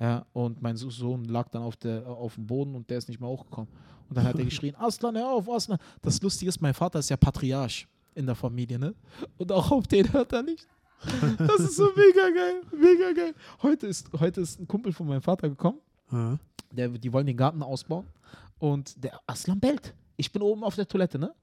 [0.00, 3.08] Ja, und mein So- Sohn lag dann auf, der, auf dem Boden und der ist
[3.08, 3.70] nicht mehr hochgekommen.
[4.08, 5.78] Und dann hat er geschrien, Aslan, hör auf, Aslan.
[6.02, 8.94] Das Lustige ist, mein Vater ist ja Patriarch in der Familie, ne?
[9.38, 10.66] Und auch auf den hört er nicht.
[11.38, 13.34] Das ist so mega geil, mega geil.
[13.62, 15.78] Heute ist, heute ist ein Kumpel von meinem Vater gekommen,
[16.10, 16.36] Ah.
[16.70, 18.06] der, die wollen den Garten ausbauen
[18.58, 19.94] und der Aslan bellt.
[20.16, 21.34] Ich bin oben auf der Toilette, ne?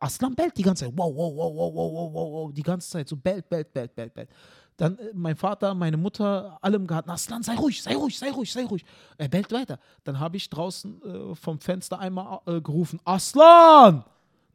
[0.00, 0.94] Aslan bellt die ganze Zeit.
[0.96, 2.52] Wow, wow, wow, wow, wow, wow, wow, wow.
[2.52, 4.28] Die ganze Zeit so bellt, bellt, bellt, bellt, bellt.
[4.76, 7.10] Dann äh, mein Vater, meine Mutter, alle im Garten.
[7.10, 8.84] Aslan, sei ruhig, sei ruhig, sei ruhig, sei ruhig.
[9.18, 9.78] Er bellt weiter.
[10.04, 14.04] Dann habe ich draußen äh, vom Fenster einmal äh, gerufen: Aslan!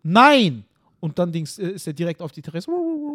[0.02, 0.64] Nein!
[1.00, 2.72] Und dann dings, äh, ist er direkt auf die Terrasse.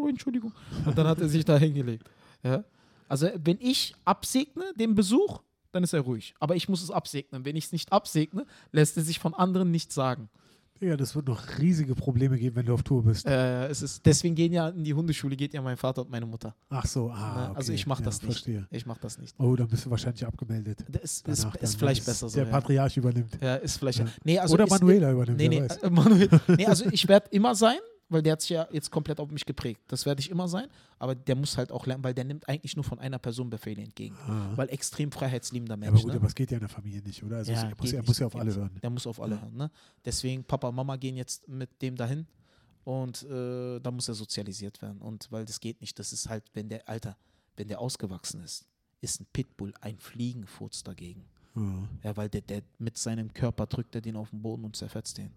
[0.09, 0.53] Entschuldigung.
[0.87, 2.09] Und dann hat er sich da hingelegt.
[2.43, 2.65] Ja?
[3.09, 5.41] Also, wenn ich absegne den Besuch,
[5.73, 6.35] dann ist er ruhig.
[6.39, 7.45] Aber ich muss es absegnen.
[7.45, 10.29] Wenn ich es nicht absegne, lässt er sich von anderen nichts sagen.
[10.83, 13.25] Ja, das wird noch riesige Probleme geben, wenn du auf Tour bist.
[13.27, 16.27] Äh, es ist, deswegen gehen ja in die Hundeschule geht ja mein Vater und meine
[16.27, 16.55] Mutter.
[16.71, 17.43] Ach so, ah, Ne?
[17.51, 17.57] okay.
[17.57, 18.33] Also ich mache ja, das nicht.
[18.33, 18.67] Verstehe.
[18.71, 19.35] Ich mache das nicht.
[19.39, 20.85] Oh, dann bist du wahrscheinlich abgemeldet.
[20.89, 22.35] Das ist, ist, wenn vielleicht es besser so.
[22.37, 22.51] Der Ja.
[22.51, 23.39] Patriarch übernimmt.
[23.41, 24.01] ja, ist vielleicht.
[24.01, 24.07] Ja.
[24.25, 26.29] Nee, also Oder ist, Manuela übernimmt, Nee, nee, äh, Manuel.
[26.49, 27.79] nee, also ich werde immer sein,
[28.13, 29.81] weil der hat sich ja jetzt komplett auf mich geprägt.
[29.89, 32.77] Das werde ich immer sein, aber der muss halt auch lernen, weil der nimmt eigentlich
[32.77, 34.17] nur von einer Person Befehle entgegen.
[34.27, 34.53] Ah.
[34.57, 35.91] Weil extrem freiheitsliebender Ja, Mensch.
[35.91, 36.17] aber gut, ne?
[36.17, 37.39] aber es geht ja in der Familie nicht, oder?
[37.39, 38.71] Also Ja, er, muss, er muss ja auf alle hören.
[38.83, 39.57] Der muss auf alle hören.
[39.57, 39.71] Ne?
[40.05, 42.27] Deswegen, Papa und Mama gehen jetzt mit dem dahin
[42.85, 45.01] und äh, da muss er sozialisiert werden.
[45.01, 47.17] Und weil das geht nicht, das ist halt, wenn der, Alter,
[47.57, 48.67] wenn der ausgewachsen ist,
[49.01, 51.25] ist ein Pitbull ein Fliegenfurz dagegen.
[51.55, 51.89] Ja.
[52.05, 55.19] Ja, weil der, der mit seinem Körper drückt er den auf den Boden und zerfetzt
[55.19, 55.31] den.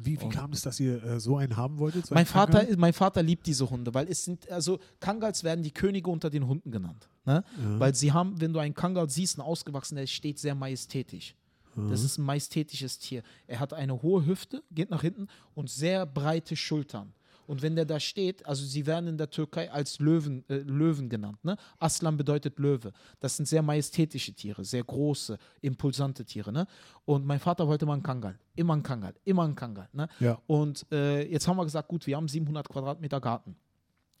[0.00, 2.06] Wie, wie kam es, dass ihr äh, so einen haben wolltet?
[2.06, 2.76] so Mein einen Vater, Kangal?
[2.76, 6.46] mein Vater liebt diese Hunde, weil es sind, also Kangals werden die Könige unter den
[6.46, 7.08] Hunden genannt.
[7.24, 7.44] Ne?
[7.62, 7.80] Ja.
[7.80, 11.34] Weil sie haben, wenn du einen Kangal siehst, einen ausgewachsenen, der steht sehr majestätisch.
[11.74, 11.90] Mhm.
[11.90, 13.22] Das ist ein majestätisches Tier.
[13.46, 17.12] Er hat eine hohe Hüfte, geht nach hinten und sehr breite Schultern.
[17.48, 21.08] Und wenn der da steht, also sie werden in der Türkei als Löwen, äh, Löwen
[21.08, 21.42] genannt.
[21.42, 21.56] Ne?
[21.78, 22.92] Aslan bedeutet Löwe.
[23.20, 26.52] Das sind sehr majestätische Tiere, sehr große, impulsante Tiere.
[26.52, 26.66] Ne?
[27.06, 28.38] Und mein Vater wollte mal einen Kangal.
[28.54, 29.88] Immer einen Kangal, immer einen Kangal.
[29.94, 30.08] Ne?
[30.20, 30.38] Ja.
[30.46, 33.56] Und äh, jetzt haben wir gesagt, gut, wir haben 700 Quadratmeter Garten.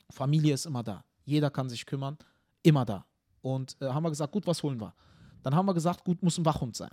[0.08, 1.04] Familie ist immer da.
[1.26, 2.16] Jeder kann sich kümmern,
[2.62, 3.04] immer da.
[3.42, 4.94] Und äh, haben wir gesagt, gut, was holen wir?
[5.42, 6.90] Dann haben wir gesagt, gut, muss ein Wachhund sein.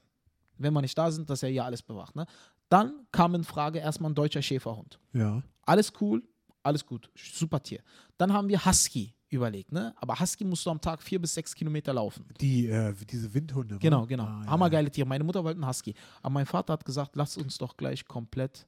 [0.57, 2.13] Wenn wir nicht da sind, dass er hier alles bewacht.
[2.13, 2.25] Ne?
[2.67, 4.99] Dann kam in Frage erstmal ein deutscher Schäferhund.
[5.13, 5.41] Ja.
[5.65, 6.23] Alles cool,
[6.63, 7.81] alles gut, super Tier.
[8.17, 9.93] Dann haben wir Husky überlegt, ne?
[9.97, 12.25] Aber Husky musst du am Tag vier bis sechs Kilometer laufen.
[12.39, 13.77] Die, äh, diese Windhunde.
[13.79, 14.23] Genau, genau.
[14.23, 14.51] Ah, ja.
[14.51, 15.07] Hammergeile Tiere.
[15.07, 15.93] Meine Mutter wollte einen Husky.
[16.21, 18.67] Aber mein Vater hat gesagt, lass uns doch gleich komplett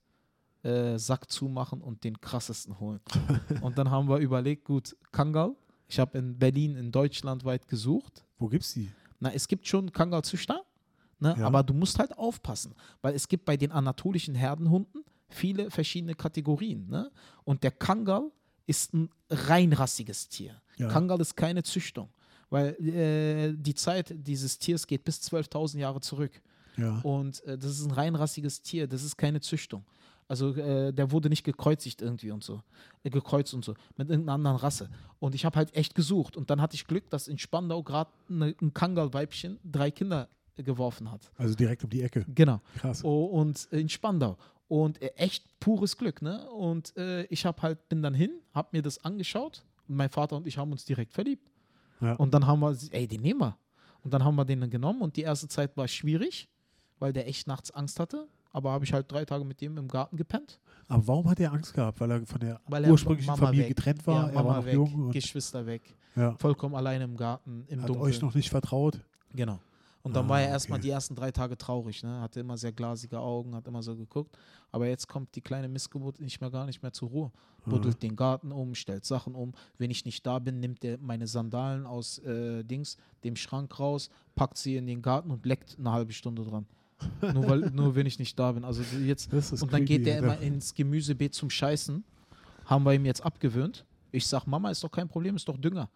[0.63, 2.99] äh, Sack zumachen und den krassesten holen.
[3.61, 5.55] und dann haben wir überlegt, gut, Kangal.
[5.87, 8.25] Ich habe in Berlin, in Deutschland weit gesucht.
[8.37, 8.89] Wo gibt's die?
[9.19, 10.63] Na, es gibt schon Kangal-Züchter,
[11.19, 11.35] ne?
[11.39, 11.47] Ja.
[11.47, 16.87] aber du musst halt aufpassen, weil es gibt bei den anatolischen Herdenhunden viele verschiedene Kategorien.
[16.89, 17.11] Ne?
[17.43, 18.31] Und der Kangal
[18.65, 20.61] ist ein reinrassiges Tier.
[20.77, 20.87] Ja.
[20.89, 22.09] Kangal ist keine Züchtung,
[22.49, 26.31] weil äh, die Zeit dieses Tiers geht bis 12.000 Jahre zurück.
[26.77, 26.99] Ja.
[27.01, 29.83] Und äh, das ist ein reinrassiges Tier, das ist keine Züchtung.
[30.27, 32.61] Also äh, der wurde nicht gekreuzigt irgendwie und so.
[33.03, 33.73] Äh, gekreuzt und so.
[33.95, 34.89] Mit irgendeiner anderen Rasse.
[35.19, 36.35] Und ich habe halt echt gesucht.
[36.35, 41.11] Und dann hatte ich Glück, dass in Spandau gerade ne, ein Kangal-Weibchen drei Kinder geworfen
[41.11, 41.31] hat.
[41.37, 42.25] Also direkt um die Ecke.
[42.27, 42.61] Genau.
[42.77, 43.03] Krass.
[43.03, 44.37] Oh, und in Spandau.
[44.67, 46.49] Und äh, echt pures Glück, ne?
[46.51, 49.63] Und äh, ich habe halt, bin dann hin, habe mir das angeschaut.
[49.87, 51.49] Und mein Vater und ich haben uns direkt verliebt.
[52.01, 52.13] Ja.
[52.13, 53.57] Und dann haben wir, ey, den nehmen wir.
[54.03, 56.49] Und dann haben wir den dann genommen und die erste Zeit war schwierig,
[56.99, 58.27] weil der echt nachts Angst hatte.
[58.51, 60.59] Aber habe ich halt drei Tage mit dem im Garten gepennt.
[60.87, 61.99] Aber warum hat er Angst gehabt?
[61.99, 63.75] Weil er von der er ursprünglichen Mama Familie weg.
[63.75, 64.23] getrennt war?
[64.23, 65.81] Ja, er Mama war noch weg, jung Geschwister weg,
[66.15, 68.09] ja, vollkommen alleine im Garten, im hat Dunkeln.
[68.09, 68.99] euch noch nicht vertraut.
[69.33, 69.59] Genau.
[70.03, 70.87] Und dann Ah, war er erstmal okay.
[70.87, 72.21] die ersten drei Tage traurig, ne?
[72.21, 74.37] Hatte immer sehr glasige Augen, hat immer so geguckt.
[74.71, 77.31] Aber jetzt kommt die kleine Missgeburt nicht mehr gar nicht mehr zur Ruhe.
[77.65, 79.53] Buddelt den Garten um, stellt Sachen um.
[79.77, 84.09] Wenn ich nicht da bin, nimmt er meine Sandalen aus äh, Dings, dem Schrank raus,
[84.35, 86.65] packt sie in den Garten und leckt eine halbe Stunde dran.
[87.33, 88.63] nur, weil, nur wenn ich nicht da bin.
[88.63, 89.31] Also jetzt
[89.61, 92.03] und dann geht der immer ins Gemüsebeet zum Scheißen.
[92.65, 93.85] Haben wir ihm jetzt abgewöhnt.
[94.11, 95.89] Ich sag, Mama, ist doch kein Problem, ist doch Dünger.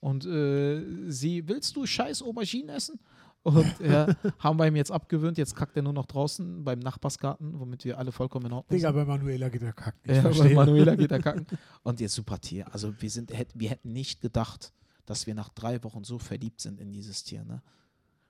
[0.00, 2.98] Und äh, sie, willst du scheiß Auberginen essen?
[3.44, 4.06] Und ja,
[4.38, 5.36] haben wir ihm jetzt abgewöhnt.
[5.36, 8.90] Jetzt kackt er nur noch draußen beim Nachbarsgarten, womit wir alle vollkommen in Ordnung Digga,
[8.92, 8.96] sind.
[8.96, 10.00] bei Manuela geht er kacken.
[10.04, 10.54] Ich Ja, bei verstehe.
[10.54, 11.46] Manuela geht er kacken.
[11.82, 12.72] Und jetzt super Tier.
[12.72, 14.72] Also wir, sind, hätt- wir hätten nicht gedacht,
[15.06, 17.44] dass wir nach drei Wochen so verliebt sind in dieses Tier.
[17.44, 17.62] Ne?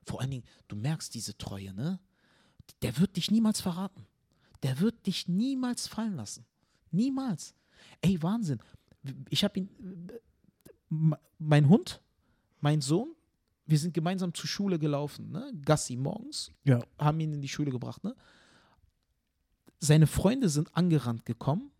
[0.07, 2.01] Vor allen Dingen, du merkst diese Treue, ne?
[2.81, 4.07] Der wird dich niemals verraten.
[4.63, 6.47] Der wird dich niemals fallen lassen.
[6.91, 7.55] Niemals.
[8.01, 8.61] Ey, Wahnsinn.
[9.29, 9.69] Ich habe ihn,
[10.91, 12.01] m- mein Hund,
[12.61, 13.15] mein Sohn,
[13.67, 15.53] wir sind gemeinsam zur Schule gelaufen, ne?
[15.65, 16.81] Gassi morgens, Ja.
[16.99, 18.15] haben ihn in die Schule gebracht, ne?
[19.81, 21.71] Seine Freunde sind angerannt gekommen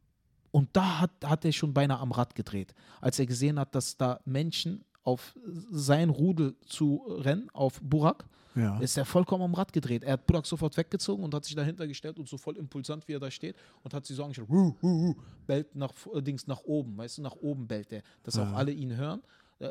[0.51, 3.97] und da hat, hat er schon beinahe am Rad gedreht, als er gesehen hat, dass
[3.97, 5.37] da Menschen auf
[5.71, 8.25] sein Rudel zu rennen, auf Burak,
[8.55, 8.79] Ja.
[8.81, 10.03] ist er vollkommen am Rad gedreht.
[10.05, 13.15] Er hat Burak sofort weggezogen und hat sich dahinter gestellt und so voll impulsant, wie
[13.15, 15.15] er da steht, und hat sie so ruh,
[15.47, 18.55] bellt nach, äh, Dings nach oben, weißt du, nach oben bellt er, dass auch Ja.
[18.55, 19.23] alle ihn hören,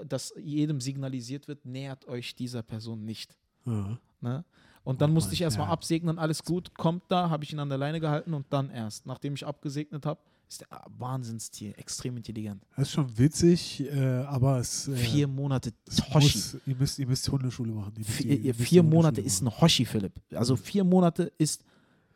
[0.07, 3.37] dass jedem signalisiert wird, nähert euch dieser Person nicht.
[3.65, 3.97] Ja.
[4.21, 4.45] Ne?
[4.83, 5.73] Und dann Oh musste ich erstmal ja.
[5.73, 9.05] absegnen, alles gut, kommt da, habe ich ihn an der Leine gehalten und dann erst,
[9.05, 10.19] nachdem ich abgesegnet habe,
[10.49, 12.63] ist der ah, Wahnsinnstier, extrem intelligent.
[12.75, 14.87] Das ist schon witzig, äh, aber es.
[14.87, 15.71] Äh, Vier Monate
[16.13, 16.13] Hoshi.
[16.37, 17.93] muss, ihr, müsst, ihr müsst Hundeschule machen.
[17.95, 19.55] Ihr müsst, Vier, ihr die vier Monate ist machen.
[19.55, 20.13] ein Hoshi, Philipp.
[20.33, 21.63] Also vier Monate ist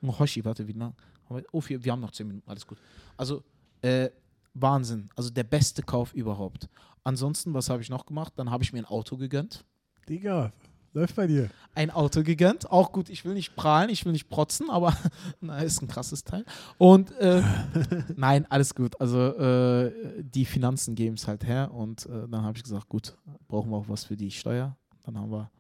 [0.02, 0.44] ein Hoshi.
[0.44, 0.94] Warte, wie lang?
[1.30, 2.78] Haben wir- Oh, vier, wir haben noch zehn Minuten, alles gut.
[3.16, 3.42] Also,
[3.82, 4.10] äh,
[4.56, 5.10] Wahnsinn.
[5.16, 6.68] Also der beste Kauf überhaupt.
[7.04, 8.34] Ansonsten, was habe ich noch gemacht?
[8.38, 9.64] Dann habe ich mir ein Auto gegönnt.
[10.10, 10.52] Digga,
[10.94, 11.50] läuft bei dir.
[11.76, 12.72] Ein Auto gegönnt.
[12.72, 14.96] Auch gut, ich will nicht prahlen, ich will nicht protzen, aber
[15.42, 16.46] na, ist ein krasses Teil.
[16.78, 17.44] Und äh,
[18.16, 19.00] nein, alles gut.
[19.00, 21.72] Also äh, die Finanzen geben es halt her.
[21.72, 23.16] Und äh, dann habe ich gesagt, gut,
[23.48, 24.76] brauchen wir auch was für die Steuer.
[25.04, 25.52] Dann haben wir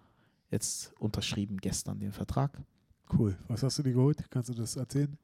[0.50, 2.58] jetzt unterschrieben gestern den Vertrag.
[3.16, 3.38] Cool.
[3.48, 4.24] Was hast du dir geholt?
[4.30, 5.16] Kannst du das erzählen?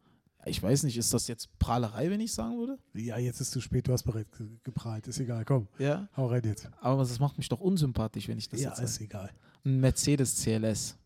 [0.45, 2.77] Ich weiß nicht, ist das jetzt Prahlerei, wenn ich sagen würde?
[2.93, 5.07] Ja, jetzt ist zu spät, du hast bereits ge- geprahlt.
[5.07, 6.07] Ist egal, komm, Ja.
[6.17, 6.67] hau rein jetzt.
[6.81, 8.89] Aber das macht mich doch unsympathisch, wenn ich das ja, jetzt sage.
[8.89, 9.29] ist egal.
[9.65, 10.97] Ein Mercedes CLS.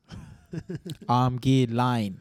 [1.08, 2.16] AMG Line.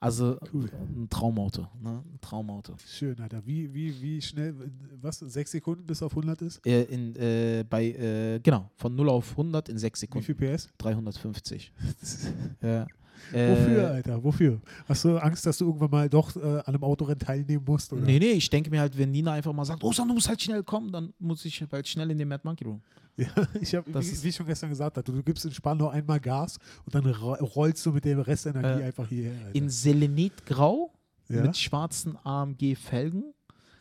[0.00, 0.68] Also Cool.
[0.74, 1.62] ein Traumauto.
[1.80, 2.04] Ne?
[2.12, 2.74] Ein Traumauto.
[2.86, 3.40] Schön, Alter.
[3.46, 4.54] Wie, wie, wie schnell,
[5.00, 6.66] was, sechs Sekunden bis auf 100 ist?
[6.66, 10.26] Äh, in, äh, bei, äh, genau, von 0 auf 100 in 6 Wie Sekunden.
[10.26, 10.68] viel PS?
[10.76, 11.72] 350.
[12.62, 12.86] Ja.
[13.30, 14.22] Wofür, Äh, Alter?
[14.22, 14.60] Wofür?
[14.86, 17.92] Hast du Angst, dass du irgendwann mal doch äh, an einem Autorennen teilnehmen musst?
[17.92, 18.02] Oder?
[18.02, 20.28] Nee, nee, ich denke mir halt, wenn Nina einfach mal sagt, oh, Sam, du musst
[20.28, 22.80] halt schnell kommen, dann muss ich halt schnell in den Mad Monkey Room.
[23.16, 23.28] Ja,
[23.60, 26.18] ich habe, Das wie, wie ich schon gestern gesagt habe, du gibst in Spandau einmal
[26.18, 29.32] Gas und dann ro- rollst du mit der Restenergie Äh, einfach hierher.
[29.46, 29.54] Alter.
[29.54, 30.92] In Selenitgrau
[31.28, 31.42] ja?
[31.42, 33.22] mit schwarzen AMG-Felgen,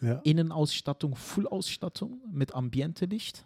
[0.01, 0.19] ja?
[0.23, 3.43] Innenausstattung, Full-Ausstattung mit Ambiente-Licht,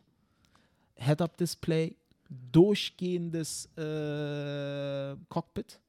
[0.96, 1.96] Head-Up-Display,
[2.30, 5.80] durchgehendes äh, Cockpit.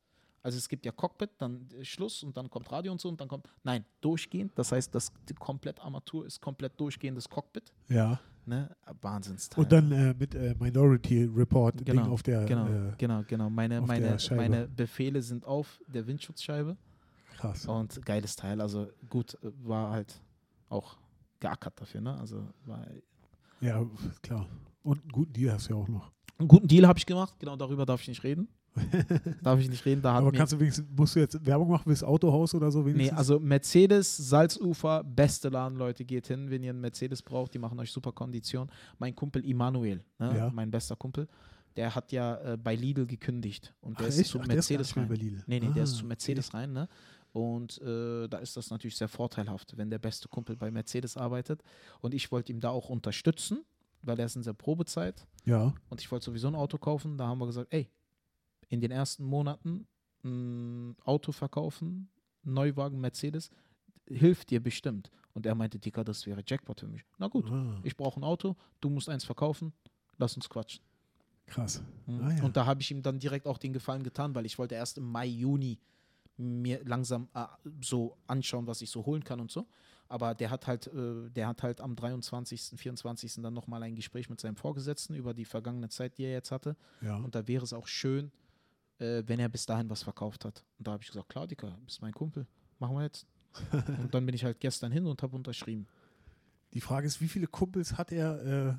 [0.43, 3.28] Also es gibt ja Cockpit, dann Schluss und dann kommt Radio und so und dann
[3.28, 4.53] kommt, nein, durchgehend.
[4.57, 7.72] Das heißt, das die komplett Armatur ist komplett durchgehendes Cockpit.
[7.89, 8.20] ja.
[8.47, 8.74] Ne?
[9.03, 9.62] Wahnsinnsteil.
[9.62, 13.51] Und dann äh, mit äh, Minority Report Ding Genau, auf der genau, äh, genau, genau.
[13.51, 16.78] Meine, meine, meine Befehle sind auf der Windschutzscheibe
[17.36, 17.66] krass.
[17.66, 18.62] und geiles Teil.
[18.62, 20.18] Also gut, äh, war halt
[20.70, 20.97] auch
[21.41, 22.18] geackert dafür, ne?
[22.18, 22.86] Also war
[23.61, 23.84] Ja,
[24.22, 24.47] klar.
[24.89, 26.11] Und einen guten Deal hast du ja auch noch.
[26.39, 28.49] einen guten Deal habe ich gemacht, genau darüber darf ich nicht reden.
[29.43, 31.84] darf ich nicht reden, da hat Aber kannst du wenigstens, musst du jetzt Werbung machen
[31.84, 33.18] fürs Autohaus oder so Nee, wenigstens?
[33.18, 37.78] also Mercedes, Salzufer, beste Laden, Leute, geht hin, wenn ihr einen Mercedes braucht, die machen
[37.80, 38.70] euch super Kondition.
[38.99, 40.51] Mein Kumpel Immanuel, ne, Ja.
[40.55, 41.26] mein bester Kumpel,
[41.76, 44.30] der hat ja äh, bei Lidl gekündigt und der Ach, ist echt?
[44.30, 45.09] zu Ach, der ist Mercedes rein.
[45.47, 46.89] Nee, nee, der ist Ah, zu Mercedes rein, ne?
[47.32, 51.62] Und äh, da ist das natürlich sehr vorteilhaft, wenn der beste Kumpel bei Mercedes arbeitet.
[52.01, 53.64] Und ich wollte ihm da auch unterstützen,
[54.03, 57.18] weil er ist in der Probezeit Ja, und ich wollte sowieso ein Auto kaufen.
[57.18, 57.88] Da haben wir gesagt, ey,
[58.68, 59.86] in den ersten Monaten
[60.24, 62.11] ein Auto verkaufen,
[62.42, 63.51] Neuwagen Mercedes,
[64.07, 65.11] hilft dir bestimmt.
[65.34, 67.05] Und er meinte, Dicker, das wäre Jackpot für mich.
[67.18, 69.72] Na gut, ah, ich brauche ein Auto, du musst eins verkaufen,
[70.16, 70.82] lass uns quatschen.
[71.46, 71.82] krass.
[72.07, 72.20] Mhm.
[72.22, 72.42] Ah, ja.
[72.42, 74.99] Und da habe ich ihm dann direkt auch den Gefallen getan, weil ich wollte erst
[74.99, 75.78] im Mai, Juni
[76.36, 77.44] mir langsam äh,
[77.80, 79.66] so anschauen, was ich so holen kann und so.
[80.09, 83.42] Aber der hat halt, äh, der hat halt am 23., 24.
[83.42, 86.76] dann nochmal ein Gespräch mit seinem Vorgesetzten über die vergangene Zeit, die er jetzt hatte.
[87.02, 87.16] Ja.
[87.16, 88.30] Und da wäre es auch schön,
[88.98, 90.64] äh, wenn er bis dahin was verkauft hat.
[90.78, 92.46] Und da habe ich gesagt, klar, Dicker, bist mein Kumpel,
[92.78, 93.26] machen wir jetzt.
[94.02, 95.86] und dann bin ich halt gestern hin und habe unterschrieben.
[96.74, 98.74] Die Frage ist, wie viele Kumpels hat er, äh,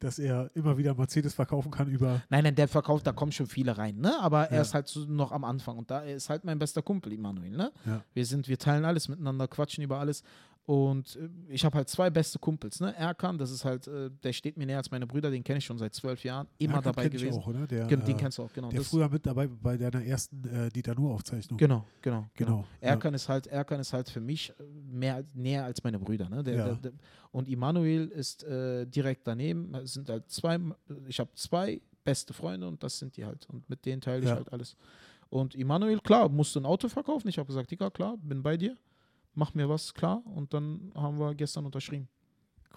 [0.00, 2.22] dass er immer wieder Mercedes verkaufen kann über.
[2.28, 4.18] Nein, nein, der verkauft, da kommen schon viele rein, ne?
[4.20, 4.62] Aber er Ja.
[4.62, 7.50] ist halt so noch am Anfang und da er ist halt mein bester Kumpel, Immanuel,
[7.56, 7.72] ne?
[7.86, 8.02] Ja.
[8.12, 10.22] Wir sind, wir teilen alles miteinander, quatschen über alles.
[10.66, 12.96] Und äh, ich habe halt zwei beste Kumpels, ne?
[12.96, 15.64] Erkan, das ist halt, äh, der steht mir näher als meine Brüder, den kenne ich
[15.66, 17.38] schon seit zwölf Jahren, immer Erkan dabei gewesen.
[17.38, 17.66] Auch, oder?
[17.66, 18.70] Der, Gen- den äh, kennst du auch, genau.
[18.70, 21.58] der das- früher mit dabei bei deiner ersten äh, Dieter Nuhr-Aufzeichnung.
[21.58, 22.50] Genau, genau, genau.
[22.50, 22.88] Genau, ja.
[22.88, 24.54] Erkan ist halt, Erkan ist halt für mich
[24.90, 26.30] mehr näher als meine Brüder.
[26.30, 26.42] Ne?
[26.42, 26.64] Der, Ja.
[26.64, 26.92] der, der,
[27.30, 29.74] und Immanuel ist äh, direkt daneben.
[29.74, 30.58] Es sind halt zwei,
[31.08, 33.46] ich habe zwei beste Freunde und das sind die halt.
[33.50, 34.36] Und mit denen teile ich Ja.
[34.36, 34.76] halt alles.
[35.28, 37.28] Und Immanuel, klar, musste ein Auto verkaufen.
[37.28, 38.78] Ich habe gesagt, Digga, klar, bin bei dir.
[39.34, 40.22] Mach mir was klar.
[40.26, 42.08] Und dann haben wir gestern unterschrieben.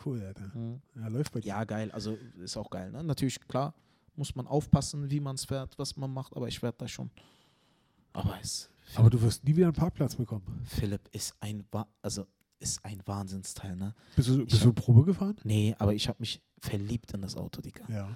[0.06, 0.52] Cool, Alter.
[0.96, 1.48] Ja, läuft bei dir.
[1.50, 1.92] Ja, geil.
[1.92, 2.92] Also ist auch geil.
[2.92, 3.04] Ne?
[3.04, 3.74] Natürlich, klar,
[4.16, 6.36] muss man aufpassen, wie man es fährt, was man macht.
[6.36, 7.10] Aber ich werde da schon.
[8.14, 10.62] Aber es Aber du wirst nie wieder einen Parkplatz bekommen.
[10.66, 12.26] Philipp ist ein, Wa- also
[12.60, 13.94] ist ein Wahnsinnsteil, ne?
[14.16, 15.36] Bist du, Ich bist du Probe gefahren?
[15.44, 17.84] Nee, aber ich habe mich verliebt in das Auto, Digga.
[17.90, 18.10] Ja.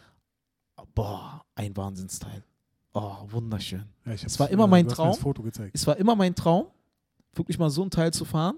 [0.95, 2.43] Boah, ein Wahnsinnsteil.
[2.93, 3.85] Oh, wunderschön.
[4.05, 5.13] ja ich Es war immer mein mir das Traum.
[5.15, 5.75] Foto gezeigt.
[5.75, 6.67] Es war immer mein Traum,
[7.33, 8.55] wirklich mal so ein Teil zu fahren.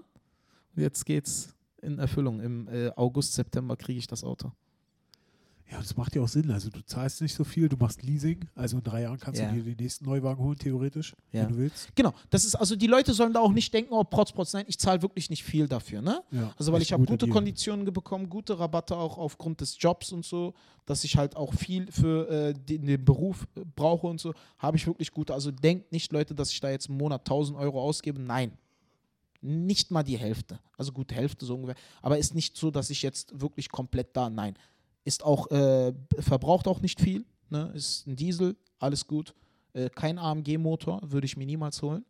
[0.76, 2.40] Und jetzt geht's in Erfüllung.
[2.40, 4.50] Im äh, August, September kriege ich das Auto.
[5.70, 6.50] Ja, das macht ja auch Sinn.
[6.50, 8.44] Also du zahlst nicht so viel, du machst Leasing.
[8.54, 9.48] Also in drei Jahren kannst Ja.
[9.48, 11.42] du dir den nächsten Neuwagen holen, theoretisch, Ja.
[11.42, 11.88] wenn du willst.
[11.96, 14.66] Genau, das ist also die Leute sollen da auch nicht denken, oh Protz, Protz, nein,
[14.68, 16.22] ich zahle wirklich nicht viel dafür, ne?
[16.32, 17.32] Ja, Also weil ich habe gute Deal.
[17.32, 20.52] Konditionen bekommen, gute Rabatte auch aufgrund des Jobs und so,
[20.84, 24.76] dass ich halt auch viel für äh, den, den Beruf äh, brauche und so, habe
[24.76, 25.32] ich wirklich gute.
[25.32, 28.20] Also denkt nicht, Leute, dass ich da jetzt im Monat 1000 Euro ausgebe.
[28.20, 28.52] Nein,
[29.44, 30.58] nicht mal die Hälfte.
[30.78, 31.76] Also gut, Hälfte so ungefähr.
[32.02, 34.30] Aber ist nicht so, dass ich jetzt wirklich komplett da.
[34.30, 34.56] Nein,
[35.04, 37.24] ist auch äh, verbraucht auch nicht viel.
[37.50, 37.70] Ne?
[37.74, 39.34] Ist ein Diesel, alles gut.
[39.74, 42.04] Äh, kein AMG-Motor würde ich mir niemals holen,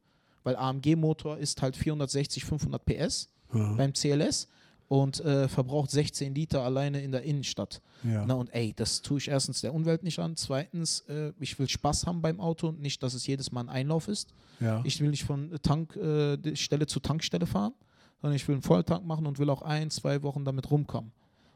[0.44, 3.72] weil AMG-Motor ist halt 460, 500 PS Ja.
[3.74, 4.46] beim CLS
[4.88, 7.80] und äh, verbraucht 16 Liter alleine in der Innenstadt.
[8.02, 8.24] Ja.
[8.26, 10.36] Na und ey, das tue ich erstens der Umwelt nicht an.
[10.36, 13.68] Zweitens, äh, ich will Spaß haben beim Auto und nicht, dass es jedes Mal ein
[13.70, 14.34] Einlauf ist.
[14.60, 14.80] ja.
[14.84, 17.72] Ich will nicht von Tankstelle äh, zu Tankstelle fahren,
[18.20, 21.12] sondern ich will einen Volltank machen und will auch ein, zwei Wochen damit rumkommen.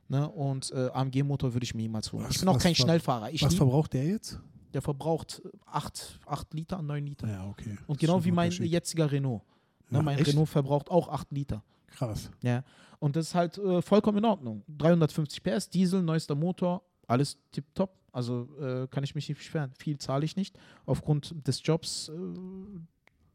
[0.09, 0.27] Ne?
[0.29, 2.25] Und äh, AMG-Motor würde ich mir niemals holen.
[2.25, 3.31] Was- ich bin auch kein Schnellfahrer.
[3.31, 4.41] Ich Was verbraucht der jetzt?
[4.75, 7.27] der verbraucht 8, 8 Liter, 9 Liter.
[7.29, 7.77] Ja, okay.
[7.87, 9.43] Und genau wie ein mein jetziger Renault.
[9.91, 9.99] Ne?
[9.99, 10.29] Ja, mein echt?
[10.29, 11.63] Renault verbraucht auch 8 Liter.
[11.89, 12.31] Krass.
[12.43, 12.63] Ja,
[13.01, 14.63] und das ist halt äh, vollkommen in Ordnung.
[14.79, 17.95] 350 PS, Diesel, neuester Motor, alles tipptopp.
[18.13, 19.71] Also äh, kann ich mich nicht beschweren.
[19.79, 22.13] Viel zahle ich nicht aufgrund des Jobs, äh,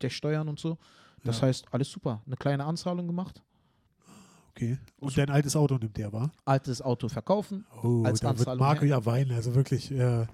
[0.01, 0.77] der Steuern und so.
[1.23, 1.47] Das Ja.
[1.47, 2.21] heißt, alles super.
[2.25, 3.41] Eine kleine Anzahlung gemacht,
[4.55, 4.77] Okay.
[4.99, 6.31] Und dein altes Auto nimmt der, war?
[6.45, 7.65] altes Auto verkaufen.
[7.81, 8.97] Oh, Als da wird Anzahlung, Marco ja.
[8.99, 9.31] ja weinen.
[9.31, 10.27] Also wirklich, äh,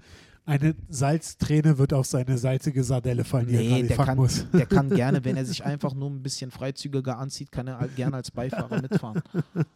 [0.50, 4.46] eine Salzträne wird auf seine salzige Sardelle fallen, die er Nee, der kann, muss.
[4.50, 7.94] der kann gerne, wenn er sich einfach nur ein bisschen freizügiger anzieht, kann er halt
[7.94, 9.22] gerne als Beifahrer mitfahren.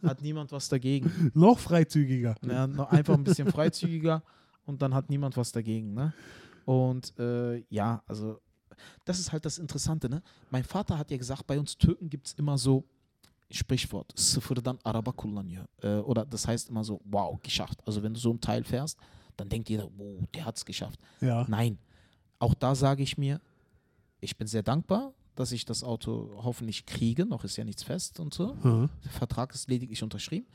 [0.03, 1.31] Hat niemand was dagegen.
[1.33, 2.35] Noch freizügiger.
[2.45, 4.21] Ja, noch einfach ein bisschen freizügiger
[4.65, 5.93] und dann hat niemand was dagegen.
[5.93, 6.13] Ne?
[6.65, 8.41] Und äh, ja, also
[9.05, 10.09] das ist halt das Interessante.
[10.09, 10.21] Ne?
[10.51, 12.83] Mein Vater hat ja gesagt, bei uns Türken gibt es immer so
[13.51, 15.67] Sprichwort, sıfırdan araba kullanıyor.
[15.81, 17.79] Äh, oder das heißt immer so, wow, geschafft.
[17.87, 18.97] Also wenn du so ein Teil fährst,
[19.37, 20.99] dann denkt jeder, wow, der hat es geschafft.
[21.21, 21.45] Ja.
[21.47, 21.77] Nein,
[22.39, 23.41] auch da sage ich mir,
[24.19, 27.25] ich bin sehr dankbar, dass ich das Auto hoffentlich kriege.
[27.25, 28.55] Noch ist ja nichts fest und so.
[28.61, 28.89] Hm.
[29.03, 30.47] Der Vertrag ist lediglich unterschrieben.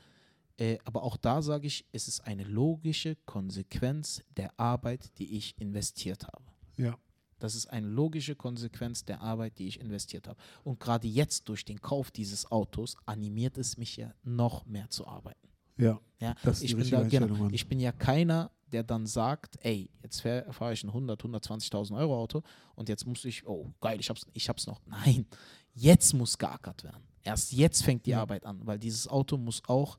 [0.57, 5.59] Äh, aber auch da sage ich, es ist eine logische Konsequenz der Arbeit, die ich
[5.59, 6.43] investiert habe.
[6.77, 6.97] Ja.
[7.39, 10.39] Das ist eine logische Konsequenz der Arbeit, die ich investiert habe.
[10.63, 15.07] Und gerade jetzt durch den Kauf dieses Autos animiert es mich ja noch mehr zu
[15.07, 15.49] arbeiten.
[15.77, 15.99] Ja.
[16.19, 20.51] Ja, ich, bin da, genau, ich bin ja keiner, der dann sagt, ey, jetzt fahre
[20.51, 22.41] fahr ich ein 100, 120.000 Euro Auto
[22.75, 24.81] und jetzt muss ich, oh geil, ich hab's, ich hab's noch.
[24.85, 25.25] Nein,
[25.73, 27.03] jetzt muss geackert werden.
[27.23, 28.21] Erst jetzt fängt die Ja.
[28.21, 29.97] Arbeit an, weil dieses Auto muss auch,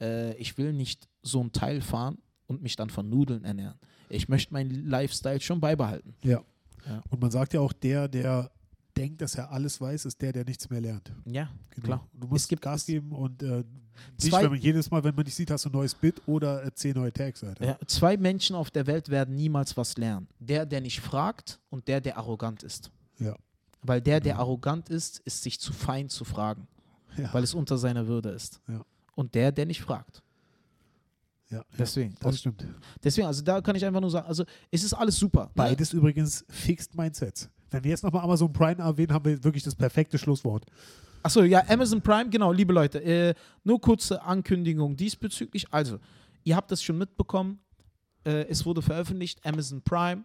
[0.00, 3.78] äh, ich will nicht so ein Teil fahren und mich dann von Nudeln ernähren.
[4.08, 6.14] Ich möchte meinen Lifestyle schon beibehalten.
[6.22, 6.42] Ja.
[6.86, 7.02] Ja.
[7.10, 8.50] Und man sagt ja auch, der, der
[9.00, 11.12] denkt, dass er alles weiß, ist der, der nichts mehr lernt.
[11.24, 11.86] Ja, Genau.
[11.86, 12.08] klar.
[12.12, 13.64] Du musst Es gibt- Gas geben und äh,
[14.22, 16.64] nicht, wenn man jedes Mal, wenn man dich sieht, hast du ein neues Bit oder
[16.64, 17.42] äh, zehn neue Tags.
[17.44, 17.64] Alter.
[17.66, 20.26] Ja, zwei Menschen auf der Welt werden niemals was lernen.
[20.38, 22.90] Der, der nicht fragt und der, der arrogant ist.
[23.18, 23.34] Ja.
[23.82, 26.66] Weil der, der arrogant ist, ist sich zu fein zu fragen,
[27.16, 27.32] Ja.
[27.32, 28.60] weil es unter seiner Würde ist.
[28.68, 28.84] Ja.
[29.14, 30.22] Und der, der nicht fragt.
[31.50, 31.64] ja.
[31.78, 32.14] Deswegen.
[32.20, 32.64] Das Und stimmt.
[33.02, 35.44] deswegen, also da kann ich einfach nur sagen, also es ist alles super.
[35.46, 35.50] ne?
[35.54, 37.48] Beides übrigens Fixed Mindsets.
[37.70, 40.64] Wenn wir jetzt nochmal Amazon Prime erwähnen, haben wir wirklich das perfekte Schlusswort.
[41.22, 45.66] Achso, ja, Amazon Prime, genau, liebe Leute, äh, nur kurze Ankündigung diesbezüglich.
[45.70, 45.98] Also,
[46.44, 47.60] ihr habt das schon mitbekommen,
[48.24, 50.24] äh, es wurde veröffentlicht, Amazon Prime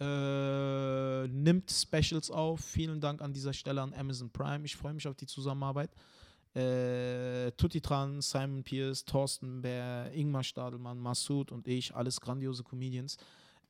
[0.00, 2.60] äh, nimmt Specials auf.
[2.60, 4.64] Vielen Dank an dieser Stelle an Amazon Prime.
[4.64, 5.90] Ich freue mich auf die Zusammenarbeit.
[6.54, 13.18] Äh, Tutti Tran, Simon Pierce, Thorsten Bär, Ingmar Stadelmann, Massoud und ich, alles grandiose Comedians.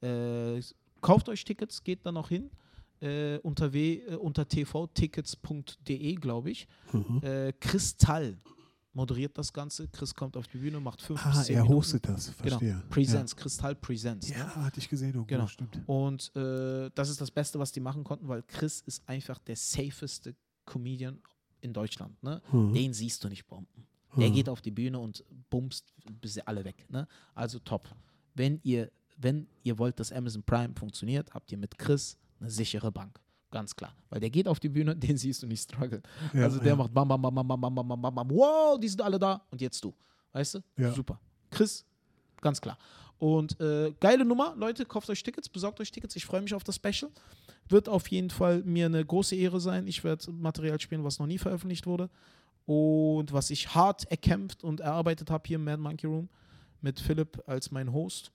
[0.01, 0.61] Äh,
[1.01, 2.51] kauft euch Tickets, geht da noch hin.
[3.01, 6.66] Äh, unter, w, äh, unter tvtickets.de, glaube ich.
[6.92, 7.20] Mhm.
[7.22, 8.36] Äh, Kristall
[8.92, 9.88] moderiert das Ganze.
[9.88, 11.78] Chris kommt auf die Bühne, macht fünf Ah, bis zehn er Minuten.
[11.78, 12.28] hostet das.
[12.30, 12.72] Verstehe.
[12.72, 12.82] Genau.
[12.90, 14.28] Presents, Kristall Presents.
[14.28, 14.42] Ja, Ne?
[14.57, 15.09] ja hatte ich gesehen.
[15.11, 15.46] Irgendwo, Genau.
[15.46, 15.80] Stimmt.
[15.86, 19.57] Und äh, das ist das Beste, was die machen konnten, weil Chris ist einfach der
[19.57, 20.34] safeste
[20.66, 21.20] Comedian
[21.61, 22.20] in Deutschland.
[22.22, 22.42] Ne?
[22.53, 22.72] Mhm.
[22.74, 23.86] Den siehst du nicht bomben.
[24.16, 24.34] Der Mhm.
[24.34, 26.84] geht auf die Bühne und bumst bis sie alle weg.
[26.90, 27.07] Ne?
[27.34, 27.88] Also top.
[28.34, 32.91] Wenn ihr, wenn ihr wollt, dass Amazon Prime funktioniert, habt ihr mit Chris eine sichere
[32.91, 33.20] Bank.
[33.51, 33.95] Ganz klar.
[34.09, 36.03] Weil der geht auf die Bühne, den siehst du nicht strugglen.
[36.32, 36.76] Ja, also der ja.
[36.76, 39.43] macht bam, bam, bam, bam, bam, bam, bam, bam, bam, wow, die sind alle da
[39.51, 39.95] und jetzt du.
[40.32, 40.61] Weißt du?
[40.76, 40.93] Ja.
[40.93, 41.20] Super.
[41.51, 41.84] Chris,
[42.41, 42.78] ganz klar.
[43.18, 46.16] Und äh, geile Nummer, Leute, kauft euch Tickets, besorgt euch Tickets.
[46.16, 47.11] Ich freue mich auf das Special.
[47.68, 49.86] Wird auf jeden Fall mir eine große Ehre sein.
[49.86, 52.09] Ich werde Material spielen, was noch nie veröffentlicht wurde.
[52.64, 56.28] Und was ich hart erkämpft und erarbeitet habe hier im Mad Monkey Room
[56.80, 58.32] mit Philipp als mein Host.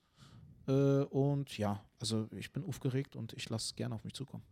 [0.68, 0.72] Äh,
[1.04, 4.42] und ja, also ich bin aufgeregt und ich lasse es gerne auf mich zukommen.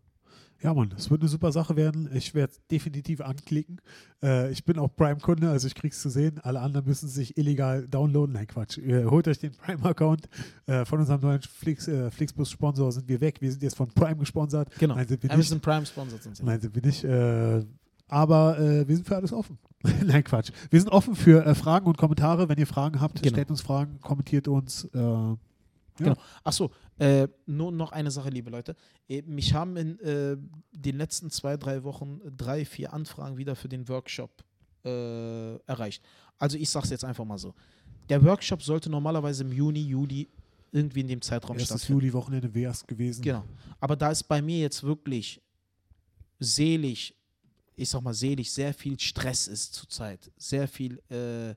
[0.62, 2.08] Ja, Mann, es wird eine super Sache werden.
[2.14, 3.80] Ich werde es definitiv anklicken.
[4.22, 6.38] Äh, ich bin auch Prime-Kunde, also ich krieg's zu sehen.
[6.42, 8.34] Alle anderen müssen sich illegal downloaden.
[8.34, 8.78] Nein, Quatsch.
[8.78, 10.28] Ihr holt euch den Prime-Account.
[10.66, 13.40] Äh, von unserem neuen Flix, äh, Flixbus-Sponsor sind wir weg.
[13.40, 14.70] Wir sind jetzt von Prime gesponsert.
[14.78, 14.94] Genau.
[14.94, 15.64] Nein, sind wir Amazon nicht.
[15.64, 16.42] Prime sponsert uns.
[16.42, 17.04] Nein, sind wir nicht.
[17.04, 17.64] Äh,
[18.08, 19.58] aber äh, wir sind für alles offen.
[20.04, 20.50] Nein, Quatsch.
[20.70, 22.48] Wir sind offen für äh, Fragen und Kommentare.
[22.48, 23.34] Wenn ihr Fragen habt, Genau.
[23.34, 24.88] stellt uns Fragen, kommentiert uns.
[26.00, 26.16] Äh, Genau.
[26.42, 28.74] Achso, äh, nur noch eine Sache, liebe Leute.
[29.08, 30.36] Äh, mich haben in äh,
[30.72, 34.44] den letzten zwei, drei Wochen drei, vier Anfragen wieder für den Workshop
[34.84, 36.02] äh, erreicht.
[36.38, 37.54] Also ich sage es jetzt einfach mal so.
[38.08, 40.28] Der Workshop sollte normalerweise im Juni, Juli
[40.72, 42.00] irgendwie in dem Zeitraum erstes stattfinden.
[42.00, 43.22] Juli-Wochenende wäre es gewesen.
[43.22, 43.44] Genau.
[43.80, 45.40] Aber da es bei mir jetzt wirklich
[46.38, 47.14] selig,
[47.76, 51.54] ich sag mal selig, sehr viel Stress ist zurzeit, sehr viel äh,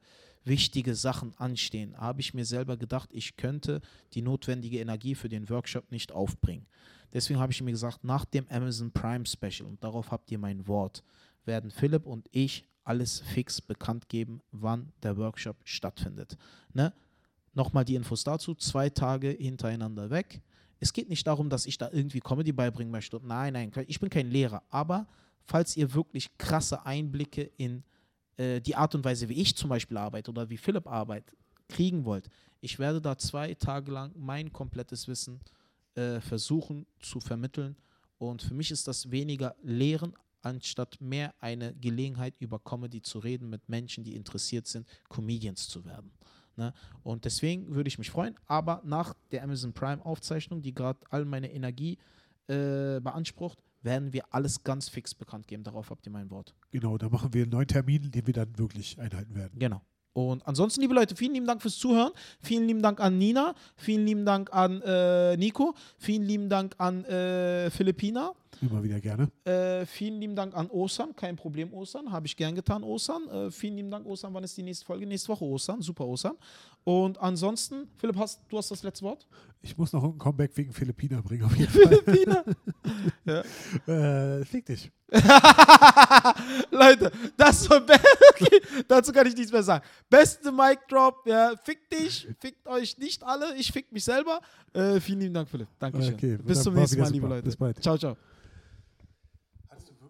[0.48, 3.82] wichtige Sachen anstehen, habe ich mir selber gedacht, ich könnte
[4.14, 6.66] die notwendige Energie für den Workshop nicht aufbringen.
[7.14, 10.68] Deswegen habe ich mir gesagt, nach dem Amazon Prime Special, und darauf habt ihr mein
[10.68, 11.04] Wort,
[11.45, 16.38] werden Philipp und ich alles fix bekannt geben, wann der Workshop stattfindet.
[16.74, 16.93] Ne?
[17.54, 20.41] Nochmal die Infos dazu, zwei Tage hintereinander weg.
[20.80, 23.20] Es geht nicht darum, dass ich da irgendwie Comedy beibringen möchte.
[23.24, 24.64] Nein, nein, ich bin kein Lehrer.
[24.70, 25.08] Aber
[25.43, 27.84] falls ihr wirklich krasse Einblicke in
[28.38, 31.35] äh, die Art und Weise, wie ich zum Beispiel arbeite oder wie Philipp arbeitet,
[31.67, 32.29] kriegen wollt,
[32.61, 35.39] ich werde da zwei Tage lang mein komplettes Wissen
[35.95, 37.75] äh, versuchen zu vermitteln.
[38.17, 43.49] Und für mich ist das weniger Lehren, anstatt mehr eine Gelegenheit, über Comedy zu reden
[43.49, 46.11] mit Menschen, die interessiert sind, Comedians zu werden.
[46.55, 46.73] Ne?
[47.03, 48.35] Und deswegen würde ich mich freuen.
[48.47, 51.97] Aber nach der Amazon Prime Aufzeichnung, die gerade all meine Energie
[52.47, 55.63] äh, beansprucht, werden wir alles ganz fix bekannt geben.
[55.63, 56.55] Darauf habt ihr mein Wort.
[56.71, 59.59] Genau, da machen wir einen neuen Termin, den wir dann wirklich einhalten werden.
[59.59, 59.82] Genau.
[60.17, 62.11] Und ansonsten, liebe Leute, vielen lieben Dank fürs Zuhören.
[62.41, 63.53] Vielen lieben Dank an Nina.
[63.75, 65.75] Vielen lieben Dank an äh, Nico.
[65.99, 68.34] Vielen lieben Dank an äh, Philippina.
[68.59, 69.30] Immer wieder gerne.
[69.43, 71.15] Äh, vielen lieben Dank an Osan.
[71.15, 72.11] Kein Problem, Osan.
[72.11, 73.30] Habe ich gern getan, Osan.
[73.30, 74.34] Äh, vielen lieben Dank, Osan.
[74.34, 75.05] Wann ist die nächste Folge?
[75.05, 75.84] Nächste Woche, Osan.
[75.84, 76.36] Super, Osan.
[76.84, 79.28] Und ansonsten, Philipp, hast, du hast das letzte Wort.
[79.62, 82.01] Ich muss noch ein Comeback wegen Philippiner bringen, auf jeden Fall.
[82.03, 82.43] Philippina.
[84.39, 84.91] äh, fick dich.
[86.72, 87.82] Leute, das war
[88.32, 89.84] okay, dazu kann ich nichts mehr sagen.
[90.10, 94.41] Beste Mic Drop, ja, fick dich, fickt euch nicht alle, ich fick mich selber.
[94.74, 95.68] Äh, vielen lieben Dank, Philipp.
[95.80, 96.14] Dankeschön.
[96.14, 97.28] Okay, Bis zum nächsten Mal, liebe.
[97.28, 97.43] Leute.
[97.43, 97.82] Bis bald.
[97.82, 98.18] Ciao, ciao.